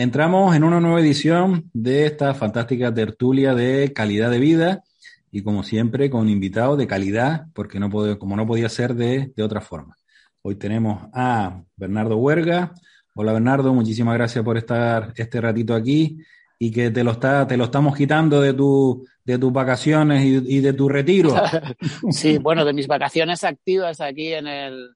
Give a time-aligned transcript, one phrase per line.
[0.00, 4.84] Entramos en una nueva edición de esta fantástica tertulia de calidad de vida
[5.32, 9.32] y como siempre con invitados de calidad, porque no puede, como no podía ser de,
[9.34, 9.96] de otra forma.
[10.40, 12.74] Hoy tenemos a Bernardo Huerga.
[13.16, 16.18] Hola Bernardo, muchísimas gracias por estar este ratito aquí
[16.60, 20.58] y que te lo está, te lo estamos quitando de tu, de tus vacaciones y,
[20.58, 21.34] y de tu retiro.
[22.12, 24.90] sí, bueno, de mis vacaciones activas aquí en el,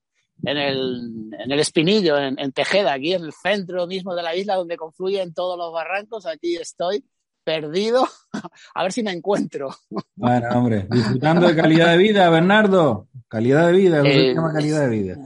[0.45, 4.35] en el, en el Espinillo, en, en, Tejeda, aquí en el centro mismo de la
[4.35, 6.27] isla donde confluyen todos los barrancos.
[6.27, 7.05] Aquí estoy
[7.45, 8.07] perdido.
[8.75, 9.75] A ver si me encuentro.
[10.15, 13.09] Bueno, hombre, disfrutando de calidad de vida, Bernardo.
[13.29, 15.17] Calidad de vida, Eh, se llama calidad de vida.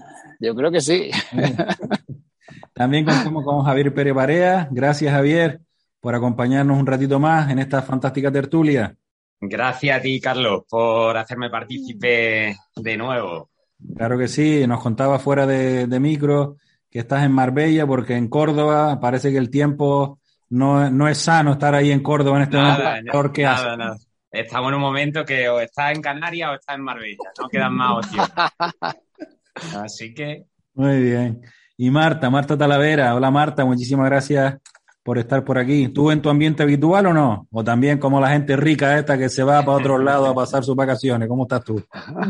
[0.40, 1.10] Yo creo que sí.
[2.74, 4.68] También contamos con Javier Pérez Barea.
[4.70, 5.60] Gracias, Javier,
[6.00, 8.94] por acompañarnos un ratito más en esta fantástica tertulia.
[9.40, 13.50] Gracias a ti, Carlos, por hacerme partícipe de nuevo.
[13.96, 16.56] Claro que sí, nos contaba fuera de, de, micro
[16.90, 20.18] que estás en Marbella porque en Córdoba parece que el tiempo
[20.50, 23.32] no, no es sano estar ahí en Córdoba en este nada, momento.
[23.32, 23.96] ¿Qué nada, nada.
[24.30, 27.74] Estamos en un momento que o estás en Canarias o estás en Marbella, no quedan
[27.74, 28.30] más opciones.
[29.76, 30.44] Así que.
[30.74, 31.42] Muy bien.
[31.78, 33.14] Y Marta, Marta Talavera.
[33.14, 34.58] Hola Marta, muchísimas gracias
[35.06, 35.86] por estar por aquí.
[35.90, 37.46] ¿Tú en tu ambiente habitual o no?
[37.52, 40.64] O también como la gente rica esta que se va para otro lado a pasar
[40.64, 41.28] sus vacaciones.
[41.28, 41.80] ¿Cómo estás tú?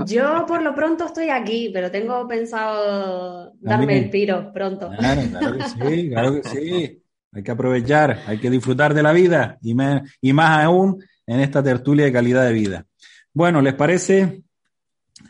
[0.05, 4.91] Yo por lo pronto estoy aquí, pero tengo pensado darme el piro pronto.
[4.99, 7.03] Claro, claro que sí, claro que sí.
[7.33, 11.41] Hay que aprovechar, hay que disfrutar de la vida y, me, y más aún en
[11.41, 12.85] esta tertulia de calidad de vida.
[13.33, 14.43] Bueno, ¿les parece?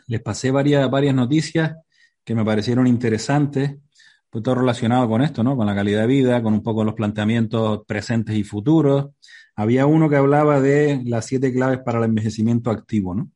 [0.07, 1.77] Les pasé varias, varias noticias
[2.25, 3.77] que me parecieron interesantes,
[4.29, 5.55] pues todo relacionado con esto, ¿no?
[5.55, 9.07] Con la calidad de vida, con un poco los planteamientos presentes y futuros.
[9.55, 13.31] Había uno que hablaba de las siete claves para el envejecimiento activo, ¿no?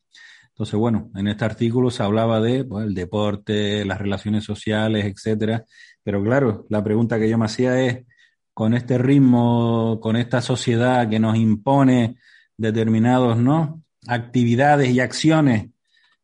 [0.49, 5.65] Entonces, bueno, en este artículo se hablaba de pues, el deporte, las relaciones sociales, etcétera.
[6.03, 8.05] Pero claro, la pregunta que yo me hacía es,
[8.53, 12.17] con este ritmo, con esta sociedad que nos impone
[12.57, 13.81] determinados, ¿no?
[14.07, 15.69] Actividades y acciones,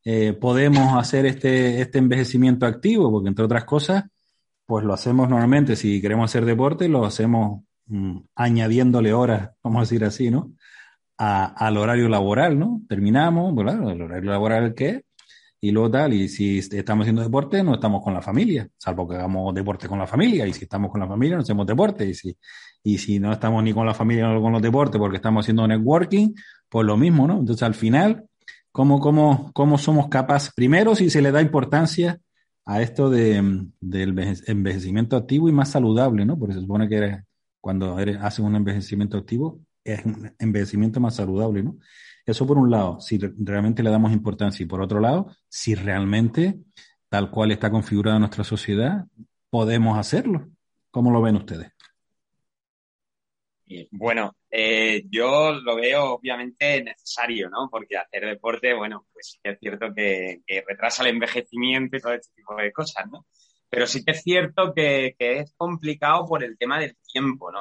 [0.04, 4.04] eh, podemos hacer este, este envejecimiento activo, porque entre otras cosas,
[4.68, 9.82] pues lo hacemos normalmente, si queremos hacer deporte, lo hacemos mmm, añadiéndole horas, vamos a
[9.84, 10.52] decir así, ¿no?
[11.18, 12.82] A, al horario laboral, ¿no?
[12.88, 15.06] Terminamos, bueno, el horario laboral que
[15.60, 19.16] y luego tal, y si estamos haciendo deporte, no estamos con la familia, salvo que
[19.16, 22.14] hagamos deporte con la familia, y si estamos con la familia, no hacemos deporte, y
[22.14, 22.38] si,
[22.84, 25.68] y si no estamos ni con la familia ni con los deportes porque estamos haciendo
[25.68, 26.34] networking,
[26.70, 27.40] pues lo mismo, ¿no?
[27.40, 28.28] Entonces al final,
[28.72, 30.52] ¿cómo, cómo, cómo somos capaces?
[30.54, 32.20] Primero, si se le da importancia
[32.68, 36.38] a esto de, del envejecimiento activo y más saludable, ¿no?
[36.38, 37.24] Porque se supone que eres,
[37.62, 41.78] cuando eres, haces un envejecimiento activo, es un envejecimiento más saludable, ¿no?
[42.26, 46.60] Eso por un lado, si realmente le damos importancia, y por otro lado, si realmente,
[47.08, 49.06] tal cual está configurada nuestra sociedad,
[49.50, 50.50] podemos hacerlo.
[50.92, 51.72] ¿Cómo lo ven ustedes?
[53.92, 57.70] Bueno, eh, yo lo veo obviamente necesario, ¿no?
[57.70, 62.14] Porque hacer deporte, bueno, pues sí que es cierto que, retrasa el envejecimiento y todo
[62.14, 63.26] este tipo de cosas, ¿no?
[63.70, 67.60] Pero sí que es cierto que, es complicado por el tema del tiempo, ¿no?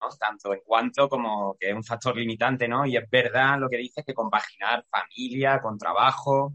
[0.00, 0.08] ¿no?
[0.18, 2.86] Tanto en cuanto como que es un factor limitante, ¿no?
[2.86, 6.54] Y es verdad lo que dices que compaginar familia con trabajo.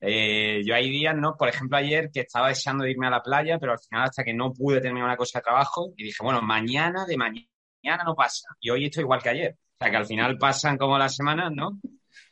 [0.00, 1.36] Eh, yo hay días, ¿no?
[1.36, 4.22] Por ejemplo, ayer que estaba deseando de irme a la playa, pero al final hasta
[4.22, 7.48] que no pude terminar una cosa de trabajo y dije, bueno, mañana de mañana
[7.96, 8.48] no pasa.
[8.60, 9.52] Y hoy estoy igual que ayer.
[9.52, 11.80] O sea, que al final pasan como las semanas, ¿no?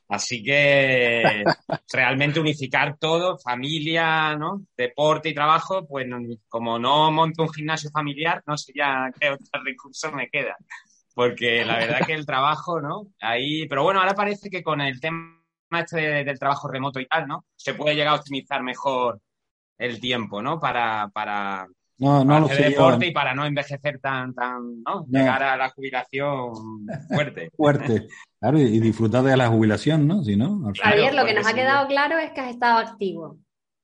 [0.09, 1.44] Así que
[1.93, 4.63] realmente unificar todo, familia, ¿no?
[4.77, 6.07] Deporte y trabajo, pues
[6.48, 10.57] como no monto un gimnasio familiar, no sé ya qué otro recurso me queda.
[11.15, 13.09] Porque la verdad que el trabajo, ¿no?
[13.21, 15.36] Ahí, pero bueno, ahora parece que con el tema
[15.71, 17.47] este de, del trabajo remoto y tal, ¿no?
[17.57, 19.21] Se puede llegar a optimizar mejor
[19.78, 20.60] el tiempo, ¿no?
[20.60, 21.66] Para, para,
[21.98, 25.07] no, no para lo hacer deporte y para no envejecer tan, tan, ¿no?
[25.07, 25.07] No.
[25.09, 27.51] Llegar a la jubilación fuerte.
[27.57, 28.09] Fuerte.
[28.39, 30.22] Claro, y disfrutar de la jubilación, ¿no?
[30.22, 33.39] Si no, Javier, lo que nos ha quedado claro es que has estado activo.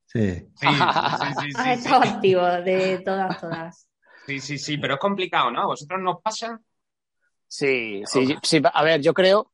[0.06, 0.46] Sí.
[0.54, 3.88] Sí, sí, sí, sí, Has sí, estado activo de todas, todas.
[4.26, 5.62] sí, sí, sí, pero es complicado, ¿no?
[5.62, 6.60] ¿A vosotros nos pasa?
[7.48, 8.62] Sí, sí, sí.
[8.72, 9.51] A ver, yo creo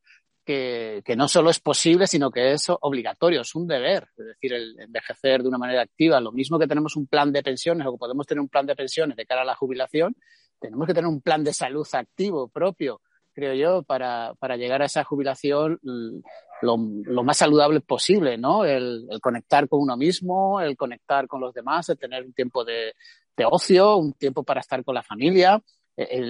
[0.48, 4.80] que, no solo es posible, sino que es obligatorio, es un deber, es decir, el
[4.80, 6.20] envejecer de una manera activa.
[6.20, 8.74] Lo mismo que tenemos un plan de pensiones o que podemos tener un plan de
[8.74, 10.16] pensiones de cara a la jubilación,
[10.58, 13.02] tenemos que tener un plan de salud activo propio,
[13.34, 15.78] creo yo, para, para llegar a esa jubilación
[16.62, 18.64] lo, más saludable posible, ¿no?
[18.64, 22.94] El, conectar con uno mismo, el conectar con los demás, el tener un tiempo de
[23.44, 25.62] ocio, un tiempo para estar con la familia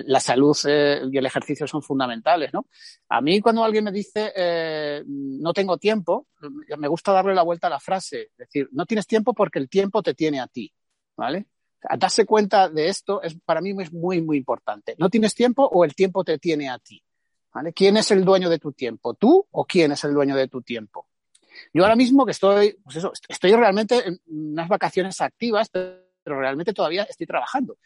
[0.06, 2.66] la salud eh, y el ejercicio son fundamentales, ¿no?
[3.08, 6.28] A mí cuando alguien me dice eh, no tengo tiempo,
[6.78, 9.68] me gusta darle la vuelta a la frase, es decir, no tienes tiempo porque el
[9.68, 10.72] tiempo te tiene a ti,
[11.16, 11.46] ¿vale?
[11.96, 14.96] darse cuenta de esto es para mí es muy muy importante.
[14.98, 17.02] No tienes tiempo o el tiempo te tiene a ti,
[17.52, 17.72] ¿vale?
[17.72, 19.14] ¿Quién es el dueño de tu tiempo?
[19.14, 21.06] ¿Tú o quién es el dueño de tu tiempo?
[21.72, 26.72] Yo ahora mismo que estoy, pues eso, estoy realmente en unas vacaciones activas, pero realmente
[26.72, 27.76] todavía estoy trabajando.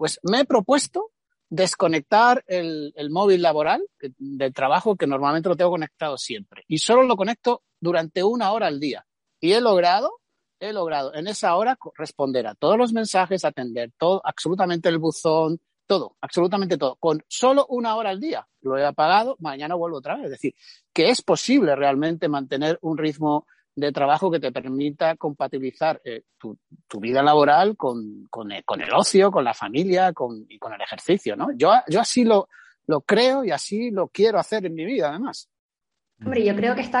[0.00, 1.10] Pues me he propuesto
[1.50, 3.86] desconectar el, móvil laboral
[4.16, 8.68] del trabajo que normalmente lo tengo conectado siempre y solo lo conecto durante una hora
[8.68, 9.04] al día.
[9.40, 10.10] Y he logrado,
[10.58, 15.60] he logrado en esa hora responder a todos los mensajes, atender todo, absolutamente el buzón,
[15.86, 18.48] todo, absolutamente todo, con solo una hora al día.
[18.62, 20.24] Lo he apagado, mañana vuelvo otra vez.
[20.24, 20.54] Es decir,
[20.94, 26.58] que es posible realmente mantener un ritmo de trabajo que te permita compatibilizar eh, tu,
[26.88, 30.72] tu, vida laboral con, con, el, con, el, ocio, con la familia con, y con
[30.72, 31.48] el ejercicio, ¿no?
[31.56, 32.48] Yo, yo así lo,
[32.86, 35.48] lo creo y así lo quiero hacer en mi vida, además.
[36.22, 37.00] Hombre, yo creo que está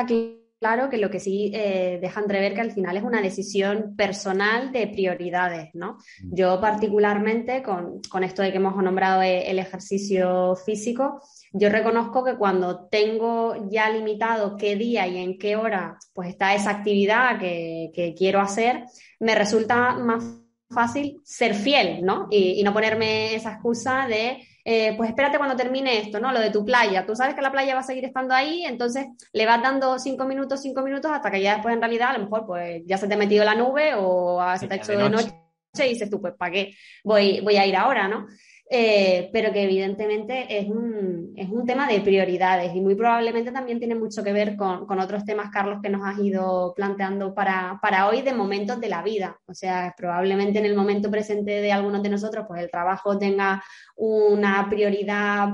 [0.60, 4.70] claro que lo que sí eh, deja entrever que al final es una decisión personal
[4.72, 5.96] de prioridades, ¿no?
[6.22, 11.20] Yo particularmente con, con esto de que hemos nombrado el ejercicio físico,
[11.52, 16.54] yo reconozco que cuando tengo ya limitado qué día y en qué hora pues está
[16.54, 18.84] esa actividad que, que quiero hacer,
[19.18, 20.22] me resulta más
[20.68, 22.28] fácil ser fiel, ¿no?
[22.30, 26.32] Y, y no ponerme esa excusa de, eh, pues espérate cuando termine esto, ¿no?
[26.32, 27.06] Lo de tu playa.
[27.06, 30.26] Tú sabes que la playa va a seguir estando ahí, entonces le vas dando cinco
[30.26, 33.08] minutos, cinco minutos, hasta que ya después en realidad a lo mejor pues ya se
[33.08, 35.32] te ha metido la nube o se te ha hecho de noche.
[35.78, 36.74] y dices tú, pues ¿para qué
[37.04, 38.26] voy, voy a ir ahora, ¿no?
[38.72, 43.80] Eh, pero que evidentemente es un, es un, tema de prioridades y muy probablemente también
[43.80, 47.80] tiene mucho que ver con, con otros temas, Carlos, que nos has ido planteando para,
[47.82, 49.36] para, hoy de momentos de la vida.
[49.46, 53.60] O sea, probablemente en el momento presente de algunos de nosotros, pues el trabajo tenga
[53.96, 55.48] una prioridad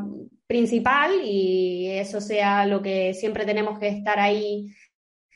[0.47, 4.75] principal y eso sea lo que siempre tenemos que estar ahí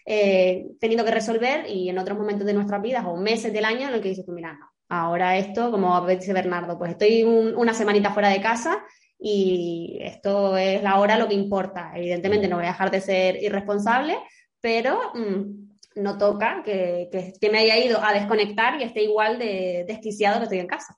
[0.05, 3.89] eh, teniendo que resolver y en otros momentos de nuestras vidas o meses del año
[3.89, 7.55] en el que dices tú, mira, no, Ahora esto, como dice Bernardo, pues estoy un,
[7.55, 8.83] una semanita fuera de casa
[9.17, 11.93] y esto es la hora lo que importa.
[11.95, 14.19] Evidentemente no voy a dejar de ser irresponsable,
[14.61, 19.39] pero mmm, no toca que, que, que, me haya ido a desconectar y esté igual
[19.39, 20.97] de desquiciado que estoy en casa.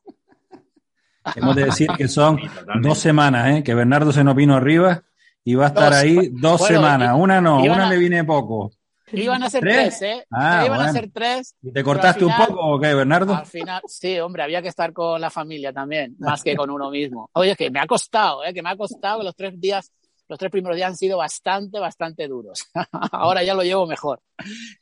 [1.37, 2.41] Hemos de decir que son
[2.81, 3.63] dos semanas, ¿eh?
[3.63, 5.03] que Bernardo se nos vino arriba
[5.45, 7.15] y va a estar dos, ahí dos bueno, semanas.
[7.19, 7.91] Una no, una a...
[7.91, 8.73] le viene poco.
[9.13, 10.27] Iban a ser tres, tres ¿eh?
[10.31, 10.91] Ah, Iban bueno.
[10.91, 11.55] a ser tres.
[11.63, 13.35] ¿Y te cortaste final, un poco o qué, Bernardo?
[13.35, 16.91] Al final, sí, hombre, había que estar con la familia también, más que con uno
[16.91, 17.31] mismo.
[17.35, 18.53] Oye, que me ha costado, ¿eh?
[18.53, 19.93] Que me ha costado los tres días,
[20.29, 22.67] los tres primeros días han sido bastante, bastante duros.
[23.13, 24.21] Ahora ya lo llevo mejor.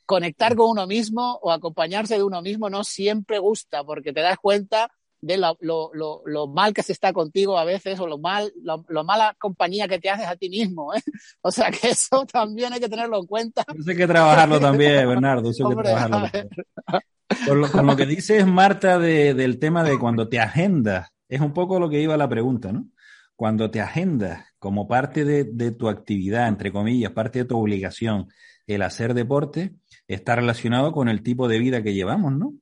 [0.05, 4.37] Conectar con uno mismo o acompañarse de uno mismo no siempre gusta, porque te das
[4.37, 4.89] cuenta
[5.21, 8.51] de lo, lo, lo, lo, mal que se está contigo a veces o lo mal,
[8.63, 10.93] lo, mala compañía que te haces a ti mismo.
[10.93, 11.01] ¿eh?
[11.41, 13.63] O sea que eso también hay que tenerlo en cuenta.
[13.77, 15.51] Eso hay que trabajarlo también, Bernardo.
[15.51, 16.27] Eso hay que trabajarlo.
[17.47, 21.39] Con lo, con lo, que dices, Marta, de, del tema de cuando te agendas, es
[21.39, 22.89] un poco lo que iba la pregunta, ¿no?
[23.35, 28.27] Cuando te agendas como parte de, de tu actividad, entre comillas, parte de tu obligación,
[28.67, 29.75] el hacer deporte,
[30.07, 32.53] está relacionado con el tipo de vida que llevamos, ¿no?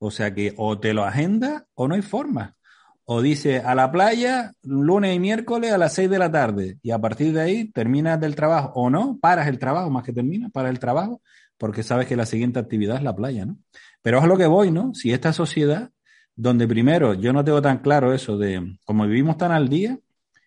[0.00, 2.56] O sea que o te lo agenda o no hay forma.
[3.04, 6.90] O dice a la playa lunes y miércoles a las 6 de la tarde y
[6.90, 10.50] a partir de ahí terminas del trabajo o no, paras el trabajo más que terminas,
[10.50, 11.20] paras el trabajo
[11.60, 13.58] porque sabes que la siguiente actividad es la playa, ¿no?
[14.00, 14.94] Pero es a lo que voy, ¿no?
[14.94, 15.90] Si esta sociedad,
[16.34, 19.98] donde primero yo no tengo tan claro eso de, como vivimos tan al día,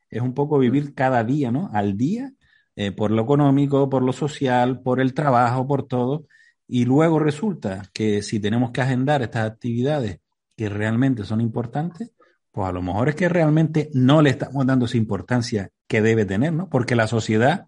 [0.10, 1.70] es un poco vivir cada día, ¿no?
[1.72, 2.34] Al día,
[2.76, 6.26] eh, por lo económico, por lo social, por el trabajo, por todo.
[6.68, 10.20] Y luego resulta que si tenemos que agendar estas actividades
[10.56, 12.12] que realmente son importantes,
[12.52, 16.26] pues a lo mejor es que realmente no le estamos dando esa importancia que debe
[16.26, 16.70] tener, ¿no?
[16.70, 17.66] Porque la sociedad,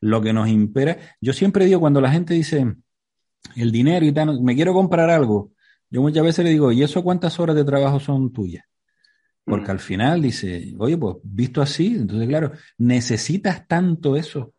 [0.00, 2.74] lo que nos impera, yo siempre digo cuando la gente dice
[3.56, 5.52] el dinero y tal, me quiero comprar algo,
[5.90, 8.64] yo muchas veces le digo, ¿y eso cuántas horas de trabajo son tuyas?
[9.44, 14.54] Porque al final dice, oye, pues visto así, entonces claro, necesitas tanto eso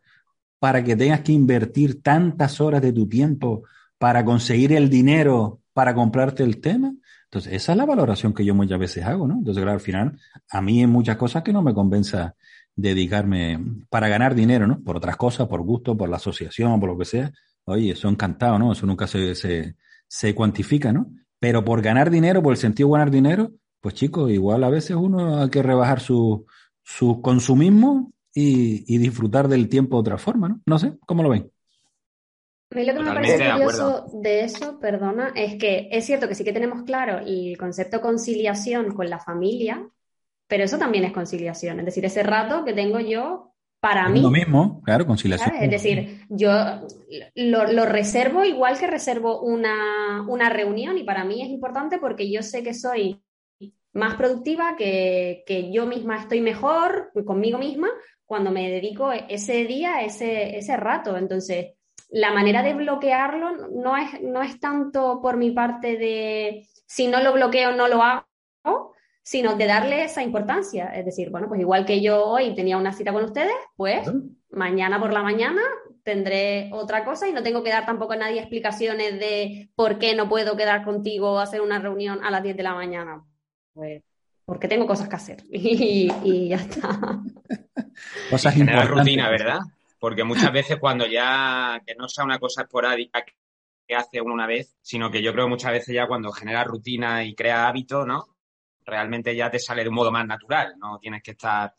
[0.58, 3.62] para que tengas que invertir tantas horas de tu tiempo
[4.00, 6.94] para conseguir el dinero para comprarte el tema.
[7.24, 9.34] Entonces, esa es la valoración que yo muchas veces hago, ¿no?
[9.34, 10.18] Entonces, claro, al final,
[10.50, 12.34] a mí hay muchas cosas que no me convenza
[12.74, 14.82] dedicarme para ganar dinero, ¿no?
[14.82, 17.30] Por otras cosas, por gusto, por la asociación, por lo que sea.
[17.64, 18.72] Oye, eso encantado, ¿no?
[18.72, 19.76] Eso nunca se, se,
[20.08, 21.12] se cuantifica, ¿no?
[21.38, 23.52] Pero por ganar dinero, por el sentido de ganar dinero,
[23.82, 26.46] pues chicos, igual a veces uno hay que rebajar su,
[26.82, 30.62] su consumismo y, y disfrutar del tiempo de otra forma, ¿no?
[30.64, 31.50] No sé, ¿cómo lo ven?
[32.70, 36.36] A mí lo que me parece curioso de eso, perdona, es que es cierto que
[36.36, 39.88] sí que tenemos claro el concepto conciliación con la familia,
[40.46, 44.20] pero eso también es conciliación, es decir, ese rato que tengo yo para mí.
[44.20, 45.56] Lo mismo, claro, conciliación.
[45.60, 46.52] Es decir, yo
[47.34, 52.42] lo, reservo igual que reservo una, una, reunión y para mí es importante porque yo
[52.42, 53.20] sé que soy
[53.92, 57.88] más productiva, que, que yo misma estoy mejor conmigo misma
[58.24, 61.16] cuando me dedico ese día, ese, ese rato.
[61.16, 61.72] Entonces,
[62.10, 67.22] la manera de bloquearlo no es, no es tanto por mi parte de si no
[67.22, 70.86] lo bloqueo, no lo hago, sino de darle esa importancia.
[70.86, 74.10] Es decir, bueno, pues igual que yo hoy tenía una cita con ustedes, pues
[74.50, 75.62] mañana por la mañana
[76.02, 80.16] tendré otra cosa y no tengo que dar tampoco a nadie explicaciones de por qué
[80.16, 83.24] no puedo quedar contigo o hacer una reunión a las 10 de la mañana.
[83.72, 84.02] Pues
[84.44, 87.20] porque tengo cosas que hacer y, ya está.
[88.30, 88.90] Cosas importantes.
[88.90, 89.60] rutina, ¿verdad?
[90.00, 93.22] Porque muchas veces cuando ya, que no sea una cosa esporádica
[93.86, 97.22] que hace una vez, sino que yo creo que muchas veces ya cuando genera rutina
[97.22, 98.36] y crea hábito, ¿no?
[98.84, 101.74] Realmente ya te sale de un modo más natural, no tienes que estar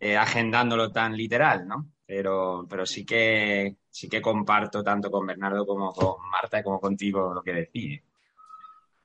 [0.00, 1.92] eh, agendándolo tan literal, ¿no?
[2.06, 6.80] Pero, pero sí que sí que comparto tanto con Bernardo como con Marta y como
[6.80, 8.00] contigo lo que decís.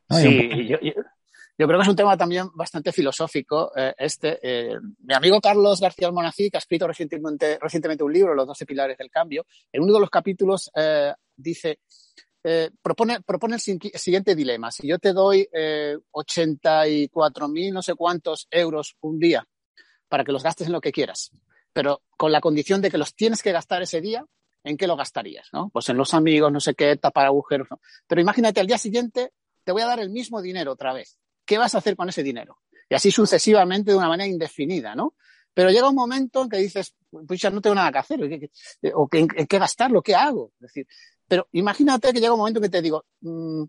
[0.10, 0.94] Sí, yo, yo
[1.68, 4.40] creo que es un tema también bastante filosófico eh, este.
[4.42, 8.66] Eh, mi amigo Carlos García Almonací, que ha escrito recientemente, recientemente, un libro, Los 12
[8.66, 11.80] pilares del cambio, en uno de los capítulos eh, dice,
[12.82, 14.70] propone, propone el siguiente dilema.
[14.70, 15.48] Si yo te doy
[16.12, 19.48] 84 mil no sé cuántos euros un día
[20.10, 21.32] para que los gastes en lo que quieras,
[21.74, 24.26] pero con la condición de que los tienes que gastar ese día,
[24.64, 25.48] ¿en qué lo gastarías?
[25.54, 25.70] ¿no?
[25.70, 27.68] Pues en los amigos, no sé qué, tapar agujeros.
[28.08, 29.32] Pero imagínate al día siguiente
[29.64, 32.24] te voy a dar el mismo dinero otra vez ¿qué vas a hacer con ese
[32.24, 32.60] dinero?
[32.90, 35.16] Y así sucesivamente de una manera indefinida, ¿no?
[35.54, 36.94] Pero llega un momento en que dices,
[37.30, 38.20] ya no tengo nada que hacer,
[38.94, 40.52] o en, qué gastarlo, ¿qué hago?
[40.56, 40.88] Es decir,
[41.28, 43.64] pero imagínate que llega un momento que te digo, mm,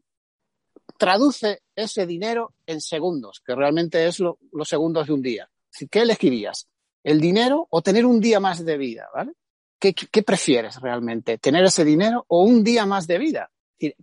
[0.98, 5.48] traduce ese dinero en segundos, que realmente es los segundos de un día.
[5.90, 6.68] ¿Qué elegirías?
[7.04, 9.08] ¿El dinero o tener un día más de vida?
[9.14, 9.32] ¿vale?
[9.78, 11.38] ¿Qué, ¿Qué, prefieres realmente?
[11.38, 13.50] ¿Tener ese dinero o un día más de vida?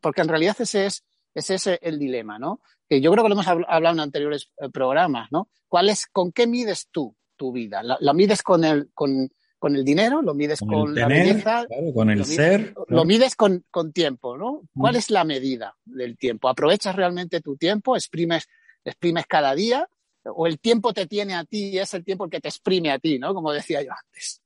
[0.02, 2.62] Porque en realidad ese es, ese es el dilema, ¿no?
[2.90, 5.50] que yo creo que lo hemos hablado en anteriores eh, programas, ¿no?
[5.68, 7.82] ¿Cuál es, ¿Con qué mides tú tu vida?
[7.84, 10.22] ¿La, mides con el, con, con, el dinero?
[10.22, 11.66] ¿Lo mides con, la belleza?
[11.94, 12.76] con el ser.
[12.88, 14.62] Lo mides con, con tiempo, ¿no?
[14.78, 14.98] ¿Cuál mm.
[14.98, 16.48] es la medida del tiempo?
[16.48, 17.96] ¿Aprovechas realmente tu tiempo?
[17.96, 18.48] ¿Exprimes,
[18.86, 19.88] exprimes cada día?
[20.26, 22.92] ¿O el tiempo te tiene a ti y es el tiempo el que te exprime
[22.92, 23.34] a ti, ¿no?
[23.34, 24.42] Como decía yo antes.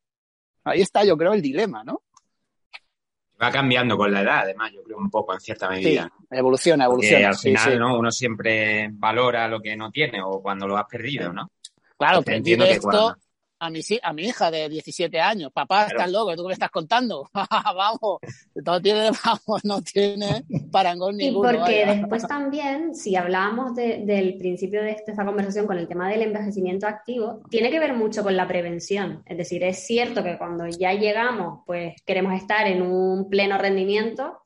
[0.64, 2.04] Ahí está, yo creo, el dilema, ¿no?
[3.42, 6.12] Va cambiando con la edad, además, yo creo un poco en cierta medida.
[6.18, 7.30] Sí, evoluciona, evoluciona.
[7.30, 8.00] al final, ¿no?
[8.00, 11.52] Uno siempre valora lo que no tiene o cuando lo has perdido, ¿no?
[11.98, 13.16] Claro, pero entiendo esto,
[13.60, 15.52] a mi, a mi hija de 17 años.
[15.52, 17.30] Papá, estás loco, ¿tú qué me estás contando?
[17.34, 18.20] vamos,
[18.56, 21.52] no tiene, vamos, no tiene parangón ninguno.
[21.52, 26.22] Y porque después también, si hablábamos del principio de esta conversación con el tema del
[26.22, 29.24] envejecimiento activo, tiene que ver mucho con la prevención.
[29.26, 34.40] Es decir, es cierto que cuando ya llegamos, pues queremos estar en un pleno rendimiento,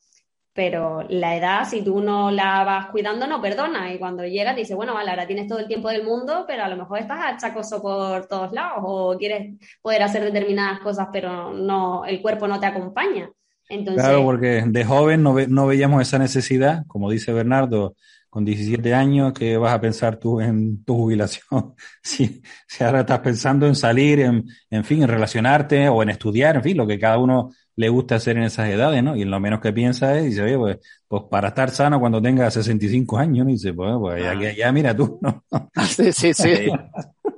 [0.53, 3.93] pero la edad, si tú no la vas cuidando, no perdona.
[3.93, 6.67] Y cuando llegas, dices, bueno, vale, ahora tienes todo el tiempo del mundo, pero a
[6.67, 12.05] lo mejor estás achacoso por todos lados o quieres poder hacer determinadas cosas, pero no,
[12.05, 13.29] el cuerpo no te acompaña.
[13.69, 17.95] Entonces, claro, porque de joven no, no veíamos esa necesidad, como dice Bernardo,
[18.31, 21.75] con 17 años, que vas a pensar tú en tu jubilación?
[22.03, 26.55] si, si ahora estás pensando en salir, en, en fin, en relacionarte o en estudiar,
[26.57, 27.51] en fin, lo que cada uno
[27.81, 29.15] le gusta hacer en esas edades, ¿no?
[29.15, 32.49] Y lo menos que piensa es, dice, oye, pues, pues para estar sano cuando tenga
[32.49, 33.49] 65 años, ¿no?
[33.49, 35.43] Y dice, pues, pues ya, ya, mira tú, ¿no?
[35.87, 36.69] Sí, sí, sí.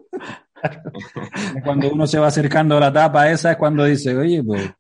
[1.64, 4.72] cuando uno se va acercando a la etapa esa es cuando dice, oye, pues,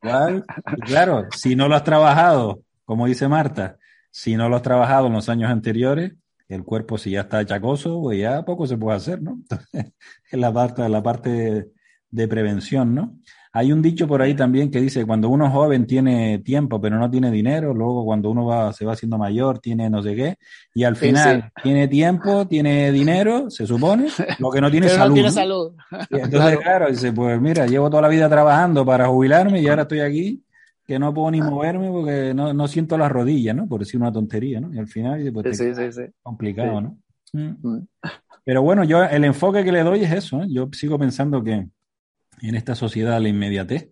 [0.85, 3.77] claro, si no lo has trabajado, como dice Marta,
[4.11, 6.13] si no lo has trabajado en los años anteriores,
[6.47, 9.31] el cuerpo si ya está achacoso, pues ya poco se puede hacer, ¿no?
[9.31, 9.93] Entonces,
[10.31, 11.71] es la parte, la parte
[12.09, 13.17] de prevención, ¿no?
[13.55, 17.09] Hay un dicho por ahí también que dice, cuando uno joven tiene tiempo pero no
[17.09, 20.37] tiene dinero, luego cuando uno va, se va haciendo mayor tiene no sé qué,
[20.73, 24.07] y al final tiene tiempo, tiene dinero, se supone,
[24.39, 25.09] lo que no tiene salud.
[25.09, 25.73] No tiene salud.
[26.09, 26.89] entonces, claro.
[26.89, 30.43] dice, pues mira, llevo toda la vida trabajando para jubilarme y ahora estoy aquí
[30.85, 33.67] que no puedo ni moverme porque no, no siento las rodillas, ¿no?
[33.67, 34.73] Por decir una tontería, ¿no?
[34.73, 36.97] Y al final, pues, sí, sí, complicado, ¿no?
[37.33, 37.55] Mm.
[37.61, 37.87] Mm.
[38.43, 40.47] Pero bueno, yo el enfoque que le doy es eso, ¿eh?
[40.49, 41.67] Yo sigo pensando que
[42.43, 43.89] en esta sociedad de la inmediatez,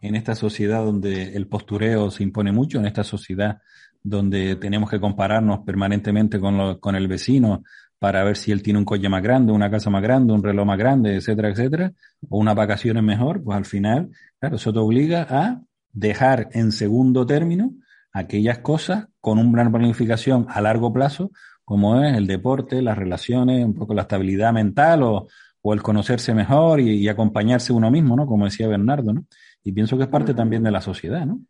[0.00, 3.60] en esta sociedad donde el postureo se impone mucho, en esta sociedad
[4.02, 7.62] donde tenemos que compararnos permanentemente con, con el vecino
[7.98, 10.66] para ver si él tiene un coche más grande, una casa más grande, un reloj
[10.66, 11.92] más grande, etcétera, etcétera,
[12.30, 15.60] o unas vacaciones mejor, pues al final, claro, eso te obliga a
[15.92, 17.74] dejar en segundo término
[18.12, 21.30] aquellas cosas con una planificación a largo plazo,
[21.62, 25.28] como es el deporte, las relaciones, un poco la estabilidad mental o,
[25.62, 28.26] o el conocerse mejor y, y, acompañarse uno mismo, ¿no?
[28.26, 29.24] Como decía Bernardo, ¿no?
[29.62, 31.40] Y pienso que es parte también de la sociedad, ¿no?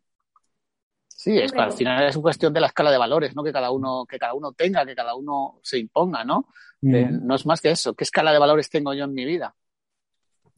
[1.21, 3.43] Sí, es que al final es una cuestión de la escala de valores, ¿no?
[3.43, 6.47] Que cada uno, que cada uno tenga, que cada uno se imponga, ¿no?
[6.81, 7.93] Eh, no es más que eso.
[7.93, 9.53] ¿Qué escala de valores tengo yo en mi vida?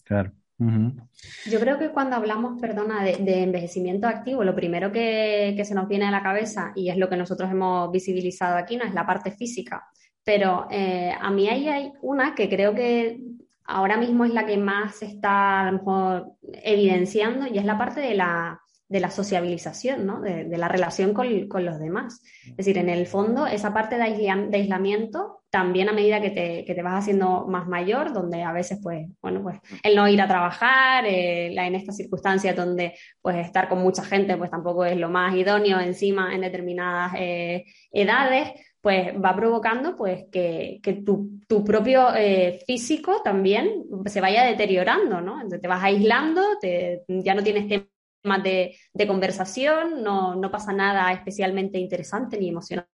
[0.06, 0.32] Claro.
[0.60, 1.10] Uh -huh.
[1.52, 5.76] Yo creo que cuando hablamos, perdona, de, de envejecimiento activo, lo primero que, que, se
[5.76, 8.94] nos viene a la cabeza, y es lo que nosotros hemos visibilizado aquí, no es
[8.94, 9.84] la parte física.
[10.24, 13.20] Pero eh, a mí ahí hay una que creo que
[13.66, 18.16] ahora mismo es la que más se está mejor evidenciando, y es la parte de
[18.16, 20.22] la de la sociabilización, ¿no?
[20.22, 22.22] de, la relación con, con, los demás.
[22.46, 26.74] Es decir, en el fondo, esa parte de aislamiento, también a medida que te, que
[26.74, 30.28] te, vas haciendo más mayor, donde a veces, pues, bueno, pues el no ir a
[30.28, 34.98] trabajar, eh, la, en estas circunstancias donde, pues, estar con mucha gente, pues tampoco es
[34.98, 38.50] lo más idóneo encima en determinadas eh, edades,
[38.82, 45.22] pues va provocando pues que, que tu, tu, propio eh, físico también se vaya deteriorando,
[45.22, 45.36] ¿no?
[45.36, 50.74] Entonces te vas aislando, te, ya no tienes temas de, de conversación, no, no, pasa
[50.74, 52.93] nada especialmente interesante ni emocionante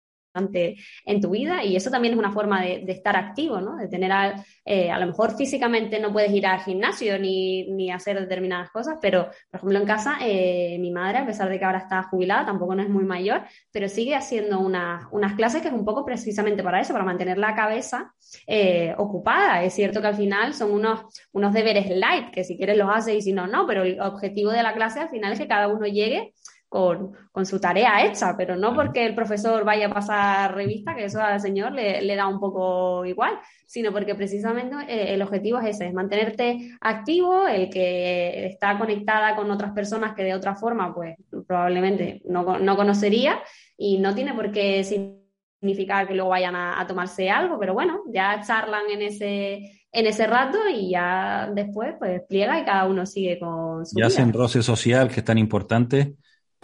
[1.05, 3.76] en tu vida y eso también es una forma de, estar activo, ¿no?
[3.76, 7.90] De tener, a, eh, a, lo mejor físicamente no puedes ir al gimnasio ni, ni
[7.90, 11.64] hacer determinadas cosas, pero por ejemplo en casa eh, mi madre, a pesar de que
[11.64, 15.69] ahora está jubilada, tampoco no es muy mayor, pero sigue haciendo una, unas clases que
[15.69, 18.12] es un poco precisamente para eso, para mantener la cabeza
[18.47, 19.62] eh, ocupada.
[19.62, 21.00] Es cierto que al final son unos,
[21.33, 24.50] unos deberes light, que si quieres los haces y si no, no, pero el objetivo
[24.50, 26.33] de la clase al final es que cada uno llegue
[26.76, 31.06] con, con, su tarea hecha, pero no porque el profesor vaya a pasar revista, que
[31.06, 35.58] eso al señor le, le da un poco igual, sino porque precisamente eh, el objetivo
[35.58, 40.54] es ese, es mantenerte activo, el que está conectada con otras personas que de otra
[40.54, 43.41] forma, pues probablemente no, no conocería
[43.78, 48.02] y no tiene por qué significar que luego vayan a, a, tomarse algo, pero bueno,
[48.12, 49.62] ya charlan en ese,
[49.93, 54.08] en ese rato y ya después pues pliega y cada uno sigue con su Ya
[54.08, 54.08] vida.
[54.08, 56.17] hacen roce social que es tan importante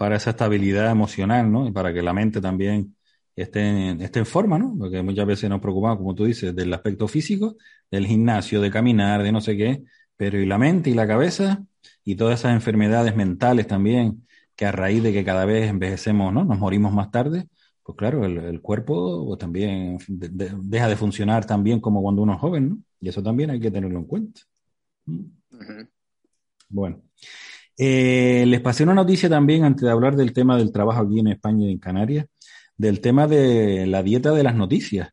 [0.02, 1.68] para esa estabilidad emocional, ¿no?
[1.68, 2.96] Y para que la mente también
[3.36, 4.74] esté en, esté en forma, ¿no?
[4.76, 7.56] Porque muchas veces nos preocupamos, como tú dices, del aspecto físico,
[7.88, 9.84] del gimnasio, de caminar, de no sé qué,
[10.16, 11.64] pero y la mente y la cabeza
[12.04, 16.44] y todas esas enfermedades mentales también, que a raíz de que cada vez envejecemos, ¿no?
[16.44, 17.46] Nos morimos más tarde,
[17.84, 22.02] pues claro, el, el cuerpo pues también de, de, deja de funcionar tan bien como
[22.02, 22.78] cuando uno es joven, ¿no?
[23.00, 24.40] Y eso también hay que tenerlo en cuenta.
[25.06, 25.12] Uh
[25.52, 25.88] -huh.
[26.68, 27.02] Bueno.
[27.84, 31.26] Eh, les pasé una noticia también antes de hablar del tema del trabajo aquí en
[31.26, 32.26] España y en Canarias,
[32.76, 35.10] del tema de la dieta de las noticias,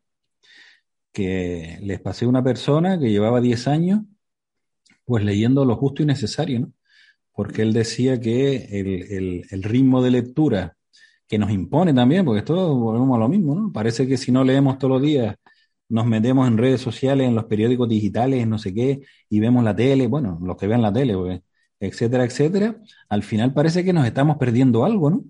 [1.12, 4.00] que les pasé una persona que llevaba 10 años
[5.04, 6.72] pues leyendo lo justo y necesario, ¿no?
[7.32, 10.76] Porque él decía que el, el, ritmo de lectura
[11.26, 13.72] que nos impone también, porque esto volvemos a lo mismo, ¿no?
[13.72, 15.36] Parece que si no leemos todos los días,
[15.88, 19.74] nos metemos en redes sociales, en los periódicos digitales, no sé qué, y vemos la
[19.74, 21.42] tele, bueno, los que vean la tele, porque
[21.80, 22.76] etcétera, etcétera,
[23.08, 25.24] al final parece que nos estamos perdiendo algo, ¿no?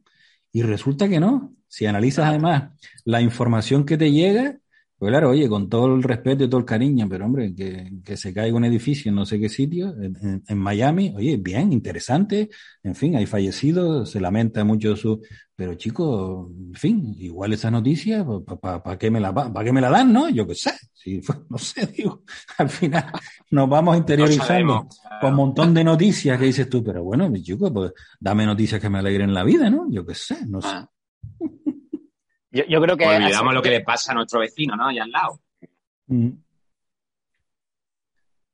[0.52, 1.54] Y resulta que no.
[1.68, 2.72] Si analizas además
[3.04, 4.58] la información que te llega,
[5.00, 8.18] pues claro, oye, con todo el respeto y todo el cariño, pero hombre, que, que
[8.18, 12.50] se caiga un edificio en no sé qué sitio, en, en, Miami, oye, bien, interesante,
[12.82, 15.22] en fin, hay fallecidos, se lamenta mucho su...
[15.56, 19.72] Pero chicos, en fin, igual esa noticia, ¿para pa, pa qué, me la, pa qué
[19.72, 20.28] me la dan, no?
[20.28, 22.22] Yo qué sé, si, no sé, digo,
[22.58, 23.06] al final
[23.52, 27.70] nos vamos interiorizando no con un montón de noticias que dices tú, pero bueno, chicos,
[27.72, 29.90] pues dame noticias que me alegren la vida, ¿no?
[29.90, 30.76] Yo qué sé, no sé.
[32.52, 32.56] Ah.
[32.56, 33.04] Yo, yo, creo que.
[33.04, 34.88] Pues olvidamos lo que le pasa a nuestro vecino, ¿no?
[34.88, 35.40] Allá al lado.
[36.06, 36.30] Mm.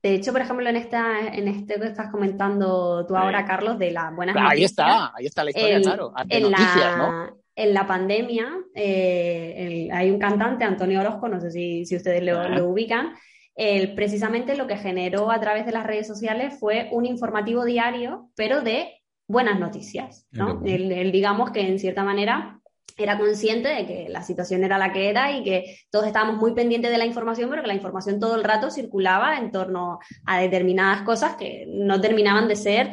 [0.02, 3.44] De hecho, por ejemplo, en esta, en este que estás comentando tú ahora.
[3.44, 4.78] Carlos, de las buenas claro, noticias.
[4.78, 6.12] Ahí está, ahí está la historia, el, claro.
[6.28, 7.38] En, noticias, la, ¿no?
[7.56, 12.22] en la pandemia, eh, el, hay un cantante, Antonio Orozco, no sé si, si ustedes
[12.22, 13.14] lo, lo ubican.
[13.56, 18.30] Él, precisamente lo que generó a través de las redes sociales fue un informativo diario,
[18.37, 20.26] pero de buenas noticias.
[20.30, 20.61] ¿no?
[20.61, 22.56] Digamos que en cierta manera
[22.96, 26.54] era consciente de que la situación era la que era y que todos estábamos muy
[26.54, 30.40] pendientes de la información, pero que la información todo el rato circulaba en torno a
[30.40, 32.90] determinadas cosas que no terminaban de ser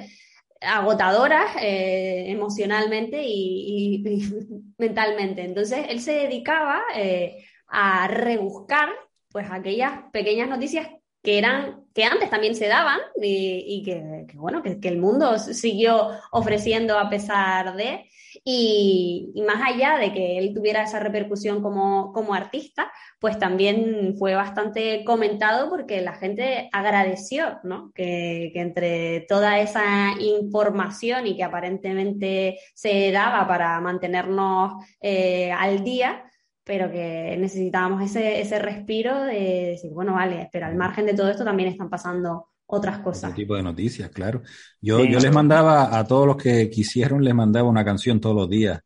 [0.61, 4.03] agotadoras eh, emocionalmente y,
[4.77, 5.43] mentalmente.
[5.43, 8.89] Entonces, él se dedicaba eh, a rebuscar
[9.31, 10.87] pues aquellas pequeñas noticias
[11.23, 16.99] que eran que antes también se daban y, que, bueno que, el mundo siguió ofreciendo
[16.99, 18.09] a pesar de
[18.43, 24.36] y, más allá de que él tuviera esa repercusión como, como artista pues también fue
[24.36, 27.91] bastante comentado porque la gente agradeció ¿no?
[27.93, 36.25] que, entre toda esa información y que aparentemente se daba para mantenernos eh, al día
[36.65, 41.29] pero que necesitábamos ese, ese respiro de decir, bueno, vale, pero al margen de todo
[41.29, 43.26] esto también están pasando otras cosas.
[43.26, 44.41] Otro tipo de noticias, claro.
[44.82, 48.49] Yo, yo les mandaba a todos los que quisieron, les mandaba una canción todos los
[48.49, 48.82] días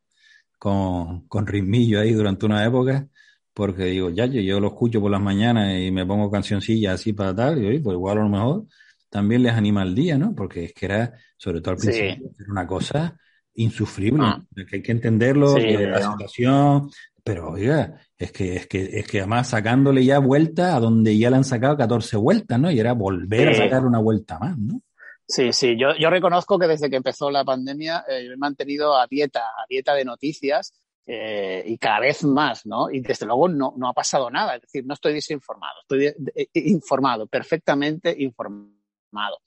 [0.58, 3.08] con, con ritmillo ahí durante una época,
[3.54, 7.14] porque digo, ya, yo, yo lo escucho por las mañanas y me pongo cancioncilla así
[7.14, 8.66] para tal, y pues igual a lo mejor
[9.10, 10.36] también les anima el día, ¿no?
[10.36, 13.18] Porque es que era, sobre todo al principio, era una cosa
[13.56, 14.46] insufrible, ah.
[14.70, 16.90] que hay que entenderlo, la situación,
[17.24, 21.30] pero oiga, es que, es que, es que además sacándole ya vuelta a donde ya
[21.30, 22.72] le han sacado 14 vueltas, ¿no?
[22.72, 24.82] Y era volver a sacar una vuelta más, ¿no?
[25.28, 29.06] Sí, sí, yo, yo reconozco que desde que empezó la pandemia eh, he mantenido a
[29.08, 30.74] dieta, a dieta de noticias
[31.06, 32.90] eh, y cada vez más, ¿no?
[32.90, 36.14] Y desde luego no, no ha pasado nada, es decir, no estoy desinformado, estoy
[36.54, 39.40] informado, perfectamente informado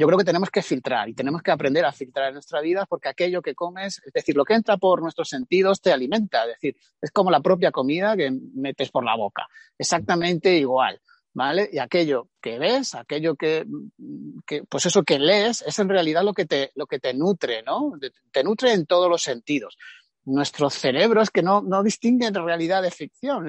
[0.00, 2.86] yo creo que tenemos que filtrar y tenemos que aprender a filtrar en nuestra vida
[2.86, 6.54] porque aquello que comes, es decir, lo que entra por nuestros sentidos te alimenta, es
[6.54, 10.98] decir, es como la propia comida que metes por la boca, exactamente igual.
[11.32, 11.70] ¿Vale?
[11.72, 13.64] Y aquello que ves, aquello que,
[14.68, 17.92] pues eso que lees, es en realidad lo que te, lo que te nutre, ¿no?
[18.32, 19.78] Te nutre en todos los sentidos.
[20.24, 23.46] Nuestro cerebro es que no, no distingue realidad de ficción.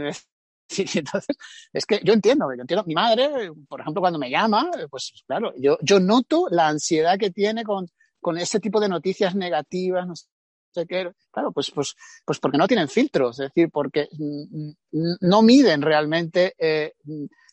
[0.86, 1.36] Sí, entonces,
[1.74, 5.54] es que yo entiendo, yo entiendo, mi madre, por ejemplo, cuando me llama, pues claro,
[5.58, 7.88] yo, yo noto la ansiedad que tiene con,
[8.22, 12.68] con ese tipo de noticias negativas, no sé qué, claro, pues, pues, pues porque no
[12.68, 14.08] tienen filtros, es decir, porque
[14.92, 16.94] no miden realmente eh,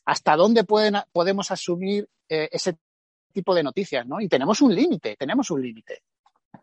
[0.05, 2.79] hasta dónde pueden, podemos asumir eh, ese
[3.33, 4.21] tipo de noticias, ¿no?
[4.21, 6.03] Y tenemos un límite, tenemos un límite.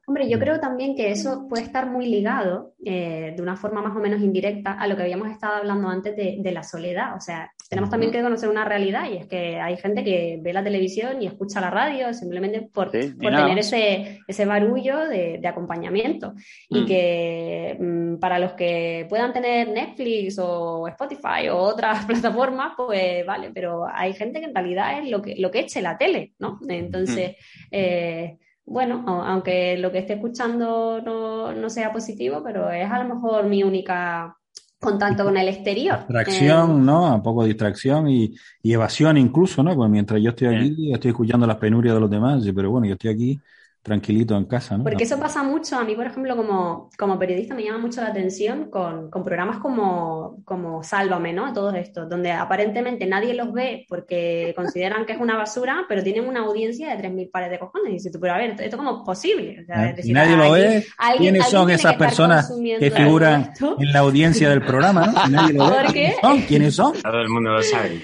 [0.07, 3.95] Hombre, yo creo también que eso puede estar muy ligado, eh, de una forma más
[3.95, 7.15] o menos indirecta, a lo que habíamos estado hablando antes de, la soledad.
[7.15, 10.53] O sea, tenemos también que conocer una realidad y es que hay gente que ve
[10.53, 16.33] la televisión y escucha la radio simplemente por, tener ese, ese barullo de, acompañamiento.
[16.69, 16.85] Y mm.
[16.85, 23.49] que mm, para los que puedan tener Netflix o Spotify o otras plataformas, pues vale,
[23.51, 26.59] pero hay gente que en realidad es lo que, lo que eche la tele, ¿no?
[26.69, 27.67] Entonces, mm.
[27.71, 33.15] eh, bueno, aunque lo que esté escuchando no, no, sea positivo, pero es a lo
[33.15, 34.35] mejor mi única
[34.79, 35.99] contacto con el exterior.
[35.99, 37.15] Distracción, eh, ¿no?
[37.15, 39.75] Un poco de distracción y, y, evasión incluso, ¿no?
[39.75, 42.93] Pues mientras yo estoy aquí, estoy escuchando las penurias de los demás, pero bueno, yo
[42.93, 43.39] estoy aquí
[43.85, 44.83] tranquilito en casa, ¿no?
[44.83, 48.07] Porque eso pasa mucho, a mí, por ejemplo, como, como periodista me llama mucho la
[48.07, 51.53] atención con, con programas como, como Sálvame, ¿no?
[51.53, 56.27] Todos estos, donde aparentemente nadie los ve porque consideran que es una basura, pero tienen
[56.27, 57.91] una audiencia de 3.000 pares de cojones.
[57.91, 59.59] Y dices tú, pero a ver, ¿esto, cómo es posible?
[59.61, 60.83] O sea, decir, nadie lo ve,
[61.19, 65.27] ¿quiénes son esas personas que figuran en la audiencia del programa, ¿no?
[65.29, 66.15] nadie lo ve.
[66.47, 66.99] ¿Quiénes son?
[67.03, 68.01] Todo el mundo lo sabe.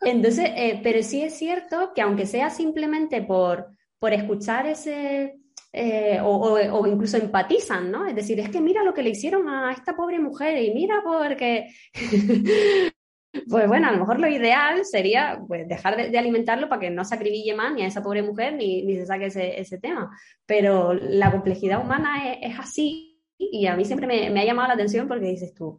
[0.00, 3.68] Entonces, eh, pero sí es cierto que aunque sea simplemente por
[4.00, 5.38] por escuchar ese,
[5.72, 8.06] eh, o, incluso empatizan, ¿no?
[8.06, 11.02] Es decir, es que mira lo que le hicieron a esta pobre mujer y mira
[11.04, 11.68] porque...
[13.48, 17.04] pues bueno, a lo mejor lo ideal sería pues, dejar de, alimentarlo para que no
[17.04, 20.10] se acribille más ni a esa pobre mujer ni, ni se saque ese, ese, tema.
[20.46, 24.74] Pero la complejidad humana es, así y a mí siempre me, me, ha llamado la
[24.74, 25.78] atención porque dices tú,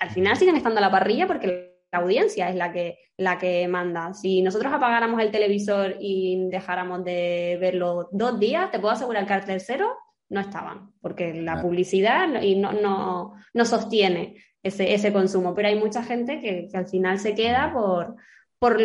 [0.00, 3.68] al final siguen estando a la parrilla porque la audiencia es la que, la que
[3.68, 4.14] manda.
[4.14, 9.34] Si nosotros apagáramos el televisor y dejáramos de verlo dos días, te puedo asegurar que
[9.34, 9.88] al tercero
[10.30, 15.54] no estaban, porque la publicidad y no, no, no, sostiene ese, ese consumo.
[15.54, 18.16] Pero hay mucha gente que, al final se queda por,
[18.58, 18.78] por,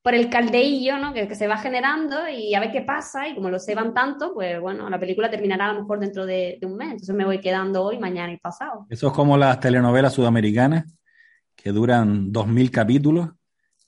[0.00, 1.12] por el caldeillo ¿no?
[1.12, 3.28] que, se va generando y a ver qué pasa.
[3.28, 6.56] Y como lo seban tanto, pues bueno, la película terminará a lo mejor dentro de,
[6.58, 6.92] de un mes.
[6.92, 8.86] Entonces me voy quedando hoy, mañana y pasado.
[8.88, 10.97] Eso es como las telenovelas sudamericanas
[11.62, 13.30] que duran 2.000 capítulos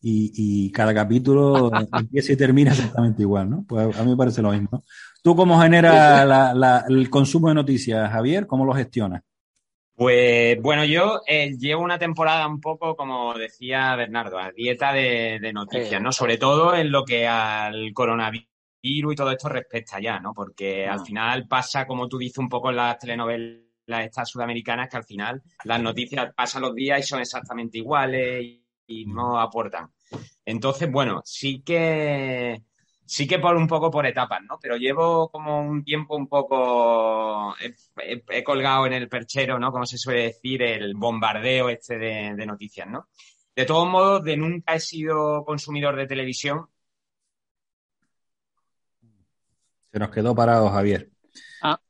[0.02, 3.64] y, cada capítulo empieza y termina exactamente igual, ¿no?
[3.68, 4.82] Pues a mí me parece lo mismo.
[5.22, 8.46] ¿Tú cómo genera el consumo de noticias, Javier?
[8.46, 9.22] ¿Cómo lo gestionas?
[9.94, 15.50] Pues bueno, yo eh, llevo una temporada un poco, como decía Bernardo, a dieta de,
[15.52, 16.10] noticias, ¿no?
[16.10, 18.46] Sobre todo en lo que al coronavirus
[18.82, 20.32] y todo esto respecta ya, ¿no?
[20.32, 21.04] Porque al mm.
[21.04, 25.04] final pasa, como tú dices, un poco en las telenovelas las estas sudamericanas que al
[25.04, 29.92] final las noticias pasan los días y son exactamente iguales y, no aportan.
[30.44, 32.62] Entonces, bueno, sí que
[33.04, 34.58] sí que por un poco por etapas, ¿no?
[34.60, 39.70] Pero llevo como un tiempo un poco he, colgado en el perchero, ¿no?
[39.70, 43.08] Como se suele decir, el bombardeo este de, noticias, ¿no?
[43.54, 46.66] De todos modos, de nunca he sido consumidor de televisión.
[49.92, 51.10] Se nos quedó parado, Javier.
[51.62, 51.80] Ah.